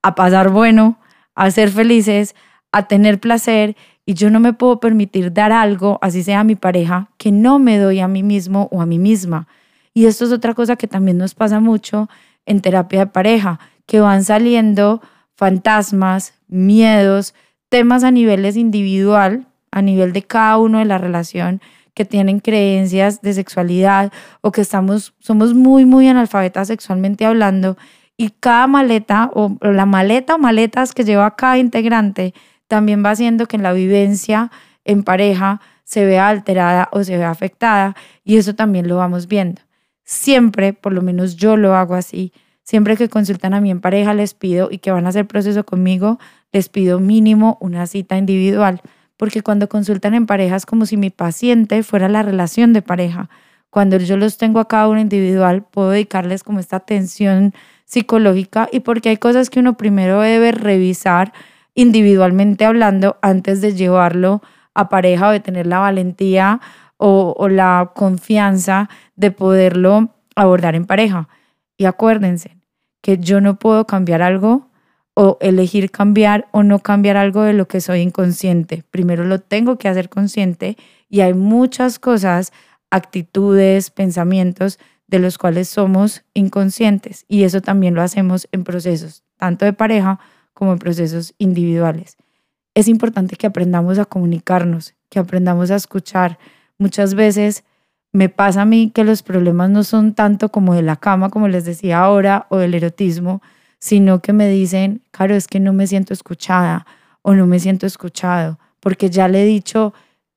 a 0.00 0.14
pasar 0.14 0.48
bueno, 0.48 0.98
a 1.34 1.50
ser 1.50 1.68
felices, 1.68 2.34
a 2.72 2.88
tener 2.88 3.20
placer 3.20 3.76
y 4.06 4.14
yo 4.14 4.30
no 4.30 4.40
me 4.40 4.54
puedo 4.54 4.80
permitir 4.80 5.30
dar 5.34 5.52
algo, 5.52 5.98
así 6.00 6.22
sea 6.22 6.40
a 6.40 6.44
mi 6.44 6.56
pareja, 6.56 7.10
que 7.18 7.30
no 7.30 7.58
me 7.58 7.76
doy 7.76 8.00
a 8.00 8.08
mí 8.08 8.22
mismo 8.22 8.70
o 8.72 8.80
a 8.80 8.86
mí 8.86 8.98
misma. 8.98 9.48
Y 9.92 10.06
esto 10.06 10.24
es 10.24 10.32
otra 10.32 10.54
cosa 10.54 10.76
que 10.76 10.88
también 10.88 11.18
nos 11.18 11.34
pasa 11.34 11.60
mucho 11.60 12.08
en 12.46 12.62
terapia 12.62 13.00
de 13.00 13.06
pareja, 13.08 13.60
que 13.84 14.00
van 14.00 14.24
saliendo 14.24 15.02
fantasmas, 15.34 16.32
miedos, 16.48 17.34
temas 17.68 18.04
a 18.04 18.10
niveles 18.10 18.56
individual, 18.56 19.46
a 19.70 19.82
nivel 19.82 20.12
de 20.12 20.22
cada 20.22 20.58
uno 20.58 20.78
de 20.78 20.84
la 20.84 20.98
relación, 20.98 21.60
que 21.94 22.04
tienen 22.04 22.40
creencias 22.40 23.22
de 23.22 23.32
sexualidad 23.32 24.12
o 24.42 24.52
que 24.52 24.60
estamos, 24.60 25.14
somos 25.18 25.54
muy, 25.54 25.86
muy 25.86 26.06
analfabetas 26.08 26.68
sexualmente 26.68 27.24
hablando 27.24 27.78
y 28.18 28.30
cada 28.30 28.66
maleta 28.66 29.30
o, 29.32 29.56
la 29.60 29.86
maleta 29.86 30.34
o 30.34 30.38
maletas 30.38 30.92
que 30.92 31.04
lleva 31.04 31.36
cada 31.36 31.56
integrante 31.56 32.34
también 32.68 33.02
va 33.04 33.10
haciendo 33.10 33.46
que 33.46 33.56
la 33.56 33.72
vivencia 33.72 34.50
en 34.84 35.04
pareja 35.04 35.60
se 35.84 36.04
vea 36.04 36.28
alterada 36.28 36.88
o 36.92 37.02
se 37.02 37.16
vea 37.16 37.30
afectada 37.30 37.96
y 38.24 38.36
eso 38.36 38.54
también 38.54 38.88
lo 38.88 38.96
vamos 38.96 39.26
viendo. 39.26 39.62
Siempre, 40.04 40.74
por 40.74 40.92
lo 40.92 41.00
menos 41.00 41.36
yo 41.36 41.56
lo 41.56 41.74
hago 41.74 41.94
así, 41.94 42.32
siempre 42.66 42.96
que 42.96 43.08
consultan 43.08 43.54
a 43.54 43.60
mí 43.60 43.70
en 43.70 43.80
pareja 43.80 44.12
les 44.12 44.34
pido 44.34 44.68
y 44.70 44.78
que 44.78 44.90
van 44.90 45.06
a 45.06 45.10
hacer 45.10 45.26
proceso 45.26 45.64
conmigo, 45.64 46.18
les 46.52 46.68
pido 46.68 46.98
mínimo 46.98 47.56
una 47.60 47.86
cita 47.86 48.18
individual, 48.18 48.82
porque 49.16 49.42
cuando 49.42 49.68
consultan 49.68 50.14
en 50.14 50.26
pareja 50.26 50.56
es 50.56 50.66
como 50.66 50.84
si 50.84 50.96
mi 50.96 51.10
paciente 51.10 51.82
fuera 51.84 52.08
la 52.08 52.22
relación 52.22 52.72
de 52.72 52.82
pareja. 52.82 53.30
Cuando 53.70 53.98
yo 53.98 54.16
los 54.16 54.36
tengo 54.36 54.58
a 54.58 54.68
cada 54.68 54.88
uno 54.88 55.00
individual, 55.00 55.62
puedo 55.62 55.90
dedicarles 55.90 56.42
como 56.42 56.58
esta 56.58 56.76
atención 56.76 57.54
psicológica 57.84 58.68
y 58.72 58.80
porque 58.80 59.10
hay 59.10 59.16
cosas 59.16 59.48
que 59.48 59.60
uno 59.60 59.76
primero 59.76 60.20
debe 60.20 60.50
revisar 60.50 61.32
individualmente 61.74 62.64
hablando 62.64 63.16
antes 63.22 63.60
de 63.60 63.74
llevarlo 63.74 64.42
a 64.74 64.88
pareja 64.88 65.28
o 65.28 65.30
de 65.30 65.40
tener 65.40 65.68
la 65.68 65.78
valentía 65.78 66.60
o, 66.96 67.34
o 67.38 67.48
la 67.48 67.92
confianza 67.94 68.88
de 69.14 69.30
poderlo 69.30 70.10
abordar 70.34 70.74
en 70.74 70.84
pareja. 70.84 71.28
Y 71.76 71.84
acuérdense 71.84 72.56
que 73.02 73.18
yo 73.18 73.40
no 73.40 73.58
puedo 73.58 73.86
cambiar 73.86 74.22
algo 74.22 74.70
o 75.14 75.38
elegir 75.40 75.90
cambiar 75.90 76.48
o 76.52 76.62
no 76.62 76.80
cambiar 76.80 77.16
algo 77.16 77.42
de 77.42 77.54
lo 77.54 77.68
que 77.68 77.80
soy 77.80 78.00
inconsciente. 78.00 78.84
Primero 78.90 79.24
lo 79.24 79.40
tengo 79.40 79.78
que 79.78 79.88
hacer 79.88 80.08
consciente 80.10 80.76
y 81.08 81.20
hay 81.20 81.32
muchas 81.32 81.98
cosas, 81.98 82.52
actitudes, 82.90 83.90
pensamientos 83.90 84.78
de 85.06 85.18
los 85.18 85.38
cuales 85.38 85.68
somos 85.68 86.24
inconscientes 86.34 87.24
y 87.28 87.44
eso 87.44 87.62
también 87.62 87.94
lo 87.94 88.02
hacemos 88.02 88.48
en 88.52 88.64
procesos, 88.64 89.22
tanto 89.36 89.64
de 89.64 89.72
pareja 89.72 90.18
como 90.52 90.72
en 90.72 90.78
procesos 90.78 91.34
individuales. 91.38 92.16
Es 92.74 92.88
importante 92.88 93.36
que 93.36 93.46
aprendamos 93.46 93.98
a 93.98 94.04
comunicarnos, 94.04 94.94
que 95.08 95.18
aprendamos 95.18 95.70
a 95.70 95.76
escuchar. 95.76 96.38
Muchas 96.76 97.14
veces 97.14 97.64
me 98.12 98.28
pasa 98.28 98.62
a 98.62 98.64
mí 98.64 98.90
que 98.94 99.04
los 99.04 99.22
problemas 99.22 99.70
no 99.70 99.84
son 99.84 100.14
tanto 100.14 100.50
como 100.50 100.74
de 100.74 100.82
la 100.82 100.96
cama, 100.96 101.30
como 101.30 101.48
les 101.48 101.64
decía 101.64 101.98
ahora, 102.00 102.46
o 102.48 102.56
del 102.56 102.74
erotismo, 102.74 103.42
sino 103.78 104.20
que 104.20 104.32
me 104.32 104.48
dicen, 104.48 105.02
claro, 105.10 105.34
es 105.34 105.46
que 105.46 105.60
no 105.60 105.72
me 105.72 105.86
siento 105.86 106.14
escuchada 106.14 106.86
o 107.22 107.34
no 107.34 107.46
me 107.46 107.58
siento 107.58 107.86
escuchado, 107.86 108.58
porque 108.80 109.10
ya 109.10 109.28
le 109.28 109.42
he 109.42 109.46
dicho 109.46 109.92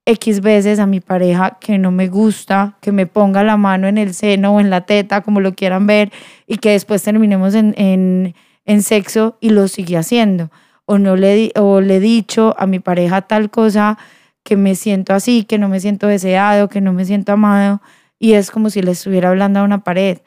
X 0.05 0.41
veces 0.41 0.79
a 0.79 0.87
mi 0.87 0.99
pareja 1.01 1.57
que 1.61 1.77
no 1.77 1.91
me 1.91 2.07
gusta, 2.07 2.77
que 2.81 2.91
me 2.91 3.05
ponga 3.05 3.43
la 3.43 3.57
mano 3.57 3.87
en 3.87 3.97
el 3.97 4.13
seno 4.13 4.55
o 4.55 4.59
en 4.59 4.69
la 4.69 4.81
teta, 4.81 5.21
como 5.21 5.39
lo 5.39 5.53
quieran 5.53 5.85
ver, 5.85 6.11
y 6.47 6.57
que 6.57 6.71
después 6.71 7.03
terminemos 7.03 7.53
en, 7.53 7.75
en, 7.77 8.33
en 8.65 8.81
sexo 8.81 9.37
y 9.39 9.51
lo 9.51 9.67
sigue 9.67 9.97
haciendo. 9.97 10.49
O, 10.85 10.97
no 10.97 11.15
le, 11.15 11.51
o 11.55 11.81
le 11.81 11.97
he 11.97 11.99
dicho 11.99 12.55
a 12.57 12.65
mi 12.65 12.79
pareja 12.79 13.21
tal 13.21 13.51
cosa 13.51 13.99
que 14.43 14.57
me 14.57 14.75
siento 14.75 15.13
así, 15.13 15.43
que 15.43 15.57
no 15.57 15.69
me 15.69 15.79
siento 15.79 16.07
deseado, 16.07 16.69
que 16.69 16.81
no 16.81 16.93
me 16.93 17.05
siento 17.05 17.33
amado, 17.33 17.81
y 18.17 18.33
es 18.33 18.51
como 18.51 18.69
si 18.69 18.81
le 18.81 18.91
estuviera 18.91 19.29
hablando 19.29 19.59
a 19.59 19.63
una 19.63 19.83
pared 19.83 20.19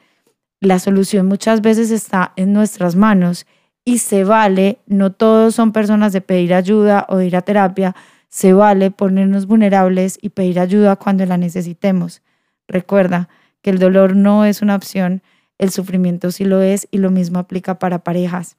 la 0.63 0.79
solución 0.79 1.27
muchas 1.27 1.61
veces 1.61 1.91
está 1.91 2.33
en 2.37 2.53
nuestras 2.53 2.95
manos 2.95 3.47
y 3.85 3.99
se 3.99 4.23
vale, 4.23 4.79
no 4.87 5.11
todos 5.11 5.57
son 5.57 5.73
personas 5.73 6.13
de 6.13 6.21
pedir 6.21 6.55
ayuda 6.55 7.05
o 7.09 7.21
ir 7.21 7.35
a 7.35 7.43
terapia, 7.43 7.97
se 8.29 8.53
vale 8.53 8.93
ponernos 8.93 9.47
vulnerables 9.47 10.21
y 10.23 10.29
pedir 10.29 10.61
ayuda 10.61 10.95
cuando 10.95 11.27
la 11.27 11.37
necesitemos. 11.37 12.23
Recuerda 12.69 13.29
que 13.61 13.71
el 13.71 13.81
dolor 13.81 14.15
no 14.15 14.45
es 14.45 14.63
una 14.63 14.77
opción, 14.77 15.21
el 15.59 15.71
sufrimiento 15.71 16.31
sí 16.31 16.45
lo 16.45 16.63
es 16.63 16.87
y 16.93 16.99
lo 16.99 17.11
mismo 17.11 17.41
aplica 17.41 17.81
para 17.81 18.05
parejas. 18.05 18.57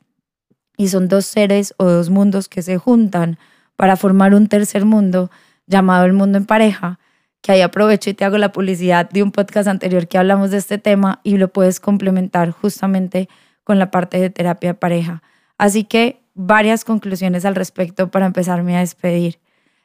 Y 0.75 0.89
son 0.89 1.07
dos 1.07 1.25
seres 1.25 1.73
o 1.77 1.85
dos 1.85 2.09
mundos 2.09 2.49
que 2.49 2.61
se 2.61 2.77
juntan 2.77 3.39
para 3.75 3.95
formar 3.95 4.33
un 4.33 4.47
tercer 4.47 4.85
mundo 4.85 5.31
llamado 5.67 6.05
el 6.05 6.13
mundo 6.13 6.37
en 6.37 6.45
pareja, 6.45 6.99
que 7.41 7.51
ahí 7.51 7.61
aprovecho 7.61 8.09
y 8.09 8.13
te 8.13 8.25
hago 8.25 8.37
la 8.37 8.51
publicidad 8.51 9.09
de 9.09 9.23
un 9.23 9.31
podcast 9.31 9.67
anterior 9.67 10.07
que 10.07 10.17
hablamos 10.17 10.51
de 10.51 10.57
este 10.57 10.77
tema 10.77 11.19
y 11.23 11.37
lo 11.37 11.49
puedes 11.49 11.79
complementar 11.79 12.51
justamente 12.51 13.27
con 13.63 13.79
la 13.79 13.91
parte 13.91 14.19
de 14.19 14.29
terapia 14.29 14.71
de 14.71 14.73
pareja. 14.75 15.23
Así 15.57 15.83
que 15.83 16.21
varias 16.33 16.85
conclusiones 16.85 17.45
al 17.45 17.55
respecto 17.55 18.09
para 18.09 18.25
empezarme 18.25 18.75
a 18.77 18.79
despedir. 18.79 19.39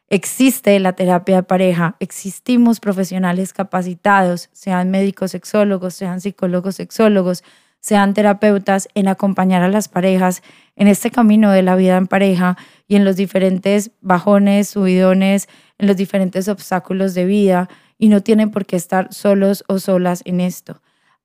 Existe 0.09 0.79
la 0.81 0.94
terapia 0.94 1.37
de 1.37 1.42
pareja, 1.42 1.96
existimos 2.01 2.81
profesionales 2.81 3.53
capacitados, 3.53 4.48
sean 4.53 4.90
médicos 4.90 5.33
sexólogos, 5.33 5.94
sean 5.94 6.20
psicólogos 6.20 6.77
sexólogos, 6.77 7.44
sean 7.81 8.14
terapeutas 8.14 8.88
en 8.95 9.09
acompañar 9.09 9.62
a 9.62 9.69
las 9.69 9.88
parejas 9.88 10.43
en 10.77 10.88
este 10.88 11.11
camino 11.11 11.51
de 11.51 11.62
la 11.62 11.77
vida 11.77 11.97
en 11.97 12.07
pareja 12.07 12.57
y 12.87 12.97
en 12.97 13.05
los 13.05 13.17
diferentes 13.17 13.91
bajones, 14.01 14.69
subidones, 14.69 15.49
en 15.79 15.87
los 15.87 15.97
diferentes 15.97 16.49
obstáculos 16.49 17.14
de 17.14 17.25
vida 17.25 17.69
y 17.99 18.09
no 18.09 18.23
tienen 18.23 18.51
por 18.51 18.67
qué 18.67 18.77
estar 18.77 19.12
solos 19.12 19.64
o 19.69 19.79
solas 19.79 20.23
en 20.25 20.41
esto. 20.41 20.81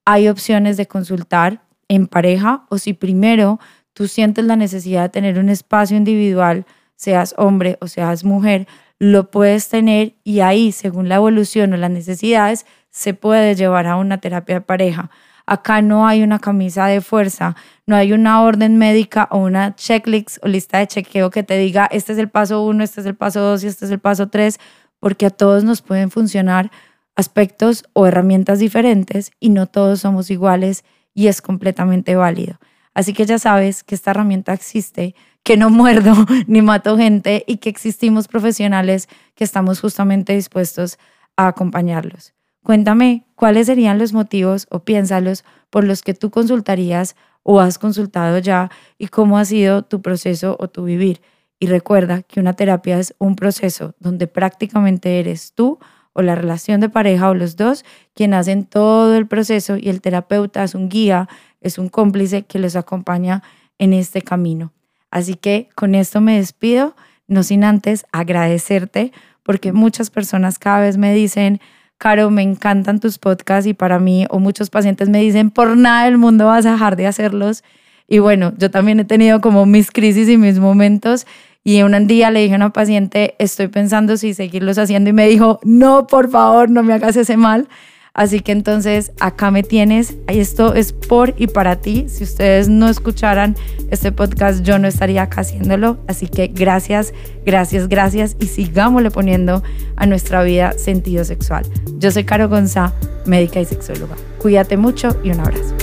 Hay 0.05 0.27
opciones 0.27 0.77
de 0.77 0.87
consultar 0.87 1.61
en 1.87 2.07
pareja 2.07 2.65
o 2.69 2.77
si 2.77 2.93
primero 2.93 3.59
tú 3.93 4.07
sientes 4.07 4.45
la 4.45 4.55
necesidad 4.55 5.03
de 5.03 5.09
tener 5.09 5.39
un 5.39 5.49
espacio 5.49 5.95
individual, 5.95 6.65
seas 6.95 7.35
hombre 7.37 7.77
o 7.81 7.87
seas 7.87 8.23
mujer, 8.23 8.67
lo 8.99 9.29
puedes 9.31 9.69
tener 9.69 10.15
y 10.23 10.39
ahí, 10.39 10.71
según 10.71 11.09
la 11.09 11.15
evolución 11.15 11.73
o 11.73 11.77
las 11.77 11.91
necesidades, 11.91 12.65
se 12.89 13.13
puede 13.13 13.55
llevar 13.55 13.87
a 13.87 13.97
una 13.97 14.19
terapia 14.19 14.55
de 14.55 14.61
pareja. 14.61 15.09
Acá 15.45 15.81
no 15.81 16.07
hay 16.07 16.23
una 16.23 16.39
camisa 16.39 16.87
de 16.87 17.01
fuerza, 17.01 17.55
no 17.85 17.95
hay 17.95 18.13
una 18.13 18.41
orden 18.41 18.77
médica 18.77 19.27
o 19.31 19.39
una 19.39 19.75
checklist 19.75 20.37
o 20.41 20.47
lista 20.47 20.77
de 20.79 20.87
chequeo 20.87 21.29
que 21.29 21.43
te 21.43 21.57
diga 21.57 21.87
este 21.91 22.13
es 22.13 22.17
el 22.17 22.29
paso 22.29 22.63
uno, 22.65 22.83
este 22.83 23.01
es 23.01 23.07
el 23.07 23.15
paso 23.15 23.41
dos 23.41 23.63
y 23.63 23.67
este 23.67 23.85
es 23.85 23.91
el 23.91 23.99
paso 23.99 24.29
tres, 24.29 24.59
porque 24.99 25.25
a 25.25 25.29
todos 25.29 25.63
nos 25.63 25.81
pueden 25.81 26.11
funcionar 26.11 26.71
aspectos 27.15 27.83
o 27.93 28.07
herramientas 28.07 28.59
diferentes 28.59 29.31
y 29.39 29.49
no 29.49 29.67
todos 29.67 29.99
somos 29.99 30.31
iguales 30.31 30.83
y 31.13 31.27
es 31.27 31.41
completamente 31.41 32.15
válido. 32.15 32.57
Así 32.93 33.13
que 33.13 33.25
ya 33.25 33.39
sabes 33.39 33.83
que 33.83 33.95
esta 33.95 34.11
herramienta 34.11 34.53
existe, 34.53 35.15
que 35.43 35.57
no 35.57 35.69
muerdo 35.69 36.13
ni 36.47 36.61
mato 36.61 36.97
gente 36.97 37.43
y 37.47 37.57
que 37.57 37.69
existimos 37.69 38.27
profesionales 38.27 39.09
que 39.35 39.43
estamos 39.43 39.81
justamente 39.81 40.33
dispuestos 40.33 40.99
a 41.35 41.47
acompañarlos. 41.47 42.33
Cuéntame 42.63 43.25
cuáles 43.35 43.67
serían 43.67 43.99
los 43.99 44.13
motivos 44.13 44.67
o 44.69 44.79
piénsalos 44.79 45.43
por 45.69 45.83
los 45.83 46.01
que 46.01 46.13
tú 46.13 46.31
consultarías 46.31 47.15
o 47.43 47.59
has 47.59 47.77
consultado 47.77 48.37
ya 48.39 48.71
y 48.97 49.07
cómo 49.07 49.37
ha 49.37 49.45
sido 49.45 49.83
tu 49.83 50.01
proceso 50.01 50.55
o 50.59 50.69
tu 50.69 50.85
vivir. 50.85 51.21
Y 51.59 51.67
recuerda 51.67 52.23
que 52.23 52.39
una 52.39 52.53
terapia 52.53 52.99
es 52.99 53.15
un 53.19 53.35
proceso 53.35 53.95
donde 53.99 54.27
prácticamente 54.27 55.19
eres 55.19 55.53
tú 55.53 55.77
o 56.13 56.21
la 56.21 56.35
relación 56.35 56.79
de 56.79 56.89
pareja 56.89 57.29
o 57.29 57.33
los 57.33 57.57
dos 57.57 57.83
quien 58.13 58.33
hacen 58.33 58.63
todo 58.63 59.15
el 59.15 59.27
proceso 59.27 59.75
y 59.77 59.89
el 59.89 59.99
terapeuta 59.99 60.63
es 60.63 60.73
un 60.73 60.87
guía, 60.87 61.27
es 61.59 61.77
un 61.77 61.89
cómplice 61.89 62.43
que 62.43 62.59
les 62.59 62.75
acompaña 62.75 63.43
en 63.77 63.93
este 63.93 64.21
camino. 64.21 64.71
Así 65.11 65.35
que 65.35 65.69
con 65.75 65.95
esto 65.95 66.21
me 66.21 66.37
despido, 66.37 66.95
no 67.27 67.43
sin 67.43 67.63
antes 67.63 68.05
agradecerte 68.11 69.11
porque 69.43 69.73
muchas 69.73 70.09
personas 70.09 70.59
cada 70.59 70.79
vez 70.79 70.97
me 70.97 71.13
dicen, 71.13 71.59
Caro, 72.03 72.29
me 72.31 72.41
encantan 72.41 72.99
tus 72.99 73.17
podcasts 73.17 73.65
y 73.65 73.73
para 73.73 73.97
mí 73.97 74.25
o 74.29 74.39
muchos 74.39 74.69
pacientes 74.69 75.07
me 75.07 75.21
dicen, 75.21 75.51
por 75.51 75.77
nada 75.77 76.03
del 76.03 76.17
mundo 76.17 76.47
vas 76.47 76.65
a 76.65 76.73
dejar 76.73 76.97
de 76.97 77.07
hacerlos. 77.07 77.63
Y 78.09 78.19
bueno, 78.19 78.51
yo 78.57 78.69
también 78.69 78.99
he 78.99 79.05
tenido 79.05 79.39
como 79.39 79.65
mis 79.65 79.89
crisis 79.89 80.27
y 80.27 80.35
mis 80.35 80.59
momentos. 80.59 81.25
Y 81.63 81.81
un 81.81 82.05
día 82.05 82.29
le 82.29 82.41
dije 82.41 82.55
a 82.55 82.57
una 82.57 82.73
paciente, 82.73 83.35
estoy 83.39 83.69
pensando 83.69 84.17
si 84.17 84.33
seguirlos 84.33 84.77
haciendo 84.79 85.11
y 85.11 85.13
me 85.13 85.29
dijo, 85.29 85.61
no, 85.63 86.05
por 86.05 86.29
favor, 86.29 86.69
no 86.69 86.83
me 86.83 86.91
hagas 86.91 87.15
ese 87.15 87.37
mal. 87.37 87.69
Así 88.15 88.41
que 88.41 88.51
entonces 88.51 89.11
acá 89.19 89.49
me 89.49 89.63
tienes. 89.63 90.15
Esto 90.27 90.75
es 90.75 90.93
por 90.93 91.33
y 91.37 91.47
para 91.47 91.77
ti. 91.77 92.05
Si 92.09 92.23
ustedes 92.23 92.69
no 92.69 92.87
escucharan 92.87 93.55
este 93.89 94.11
podcast, 94.11 94.61
yo 94.61 94.77
no 94.77 94.87
estaría 94.87 95.23
acá 95.23 95.41
haciéndolo. 95.41 95.97
Así 96.07 96.27
que 96.27 96.47
gracias, 96.47 97.11
gracias, 97.43 97.87
gracias 97.87 98.35
y 98.39 98.45
sigámosle 98.47 99.09
poniendo 99.09 99.63
a 99.95 100.05
nuestra 100.05 100.43
vida 100.43 100.73
sentido 100.77 101.25
sexual. 101.25 101.65
Yo 101.97 102.11
soy 102.11 102.23
Caro 102.23 102.49
Gonza, 102.49 102.93
médica 103.25 103.59
y 103.59 103.65
sexóloga. 103.65 104.15
Cuídate 104.37 104.77
mucho 104.77 105.17
y 105.23 105.31
un 105.31 105.39
abrazo. 105.39 105.73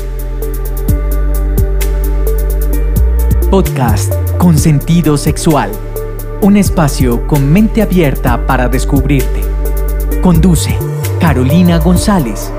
Podcast 3.51 4.15
con 4.39 4.57
sentido 4.57 5.17
sexual. 5.17 5.73
Un 6.43 6.57
espacio 6.57 7.27
con 7.27 7.53
mente 7.53 7.83
abierta 7.83 8.47
para 8.47 8.69
descubrirte. 8.69 9.41
Conduce 10.23 10.77
Carolina 11.31 11.79
González. 11.79 12.51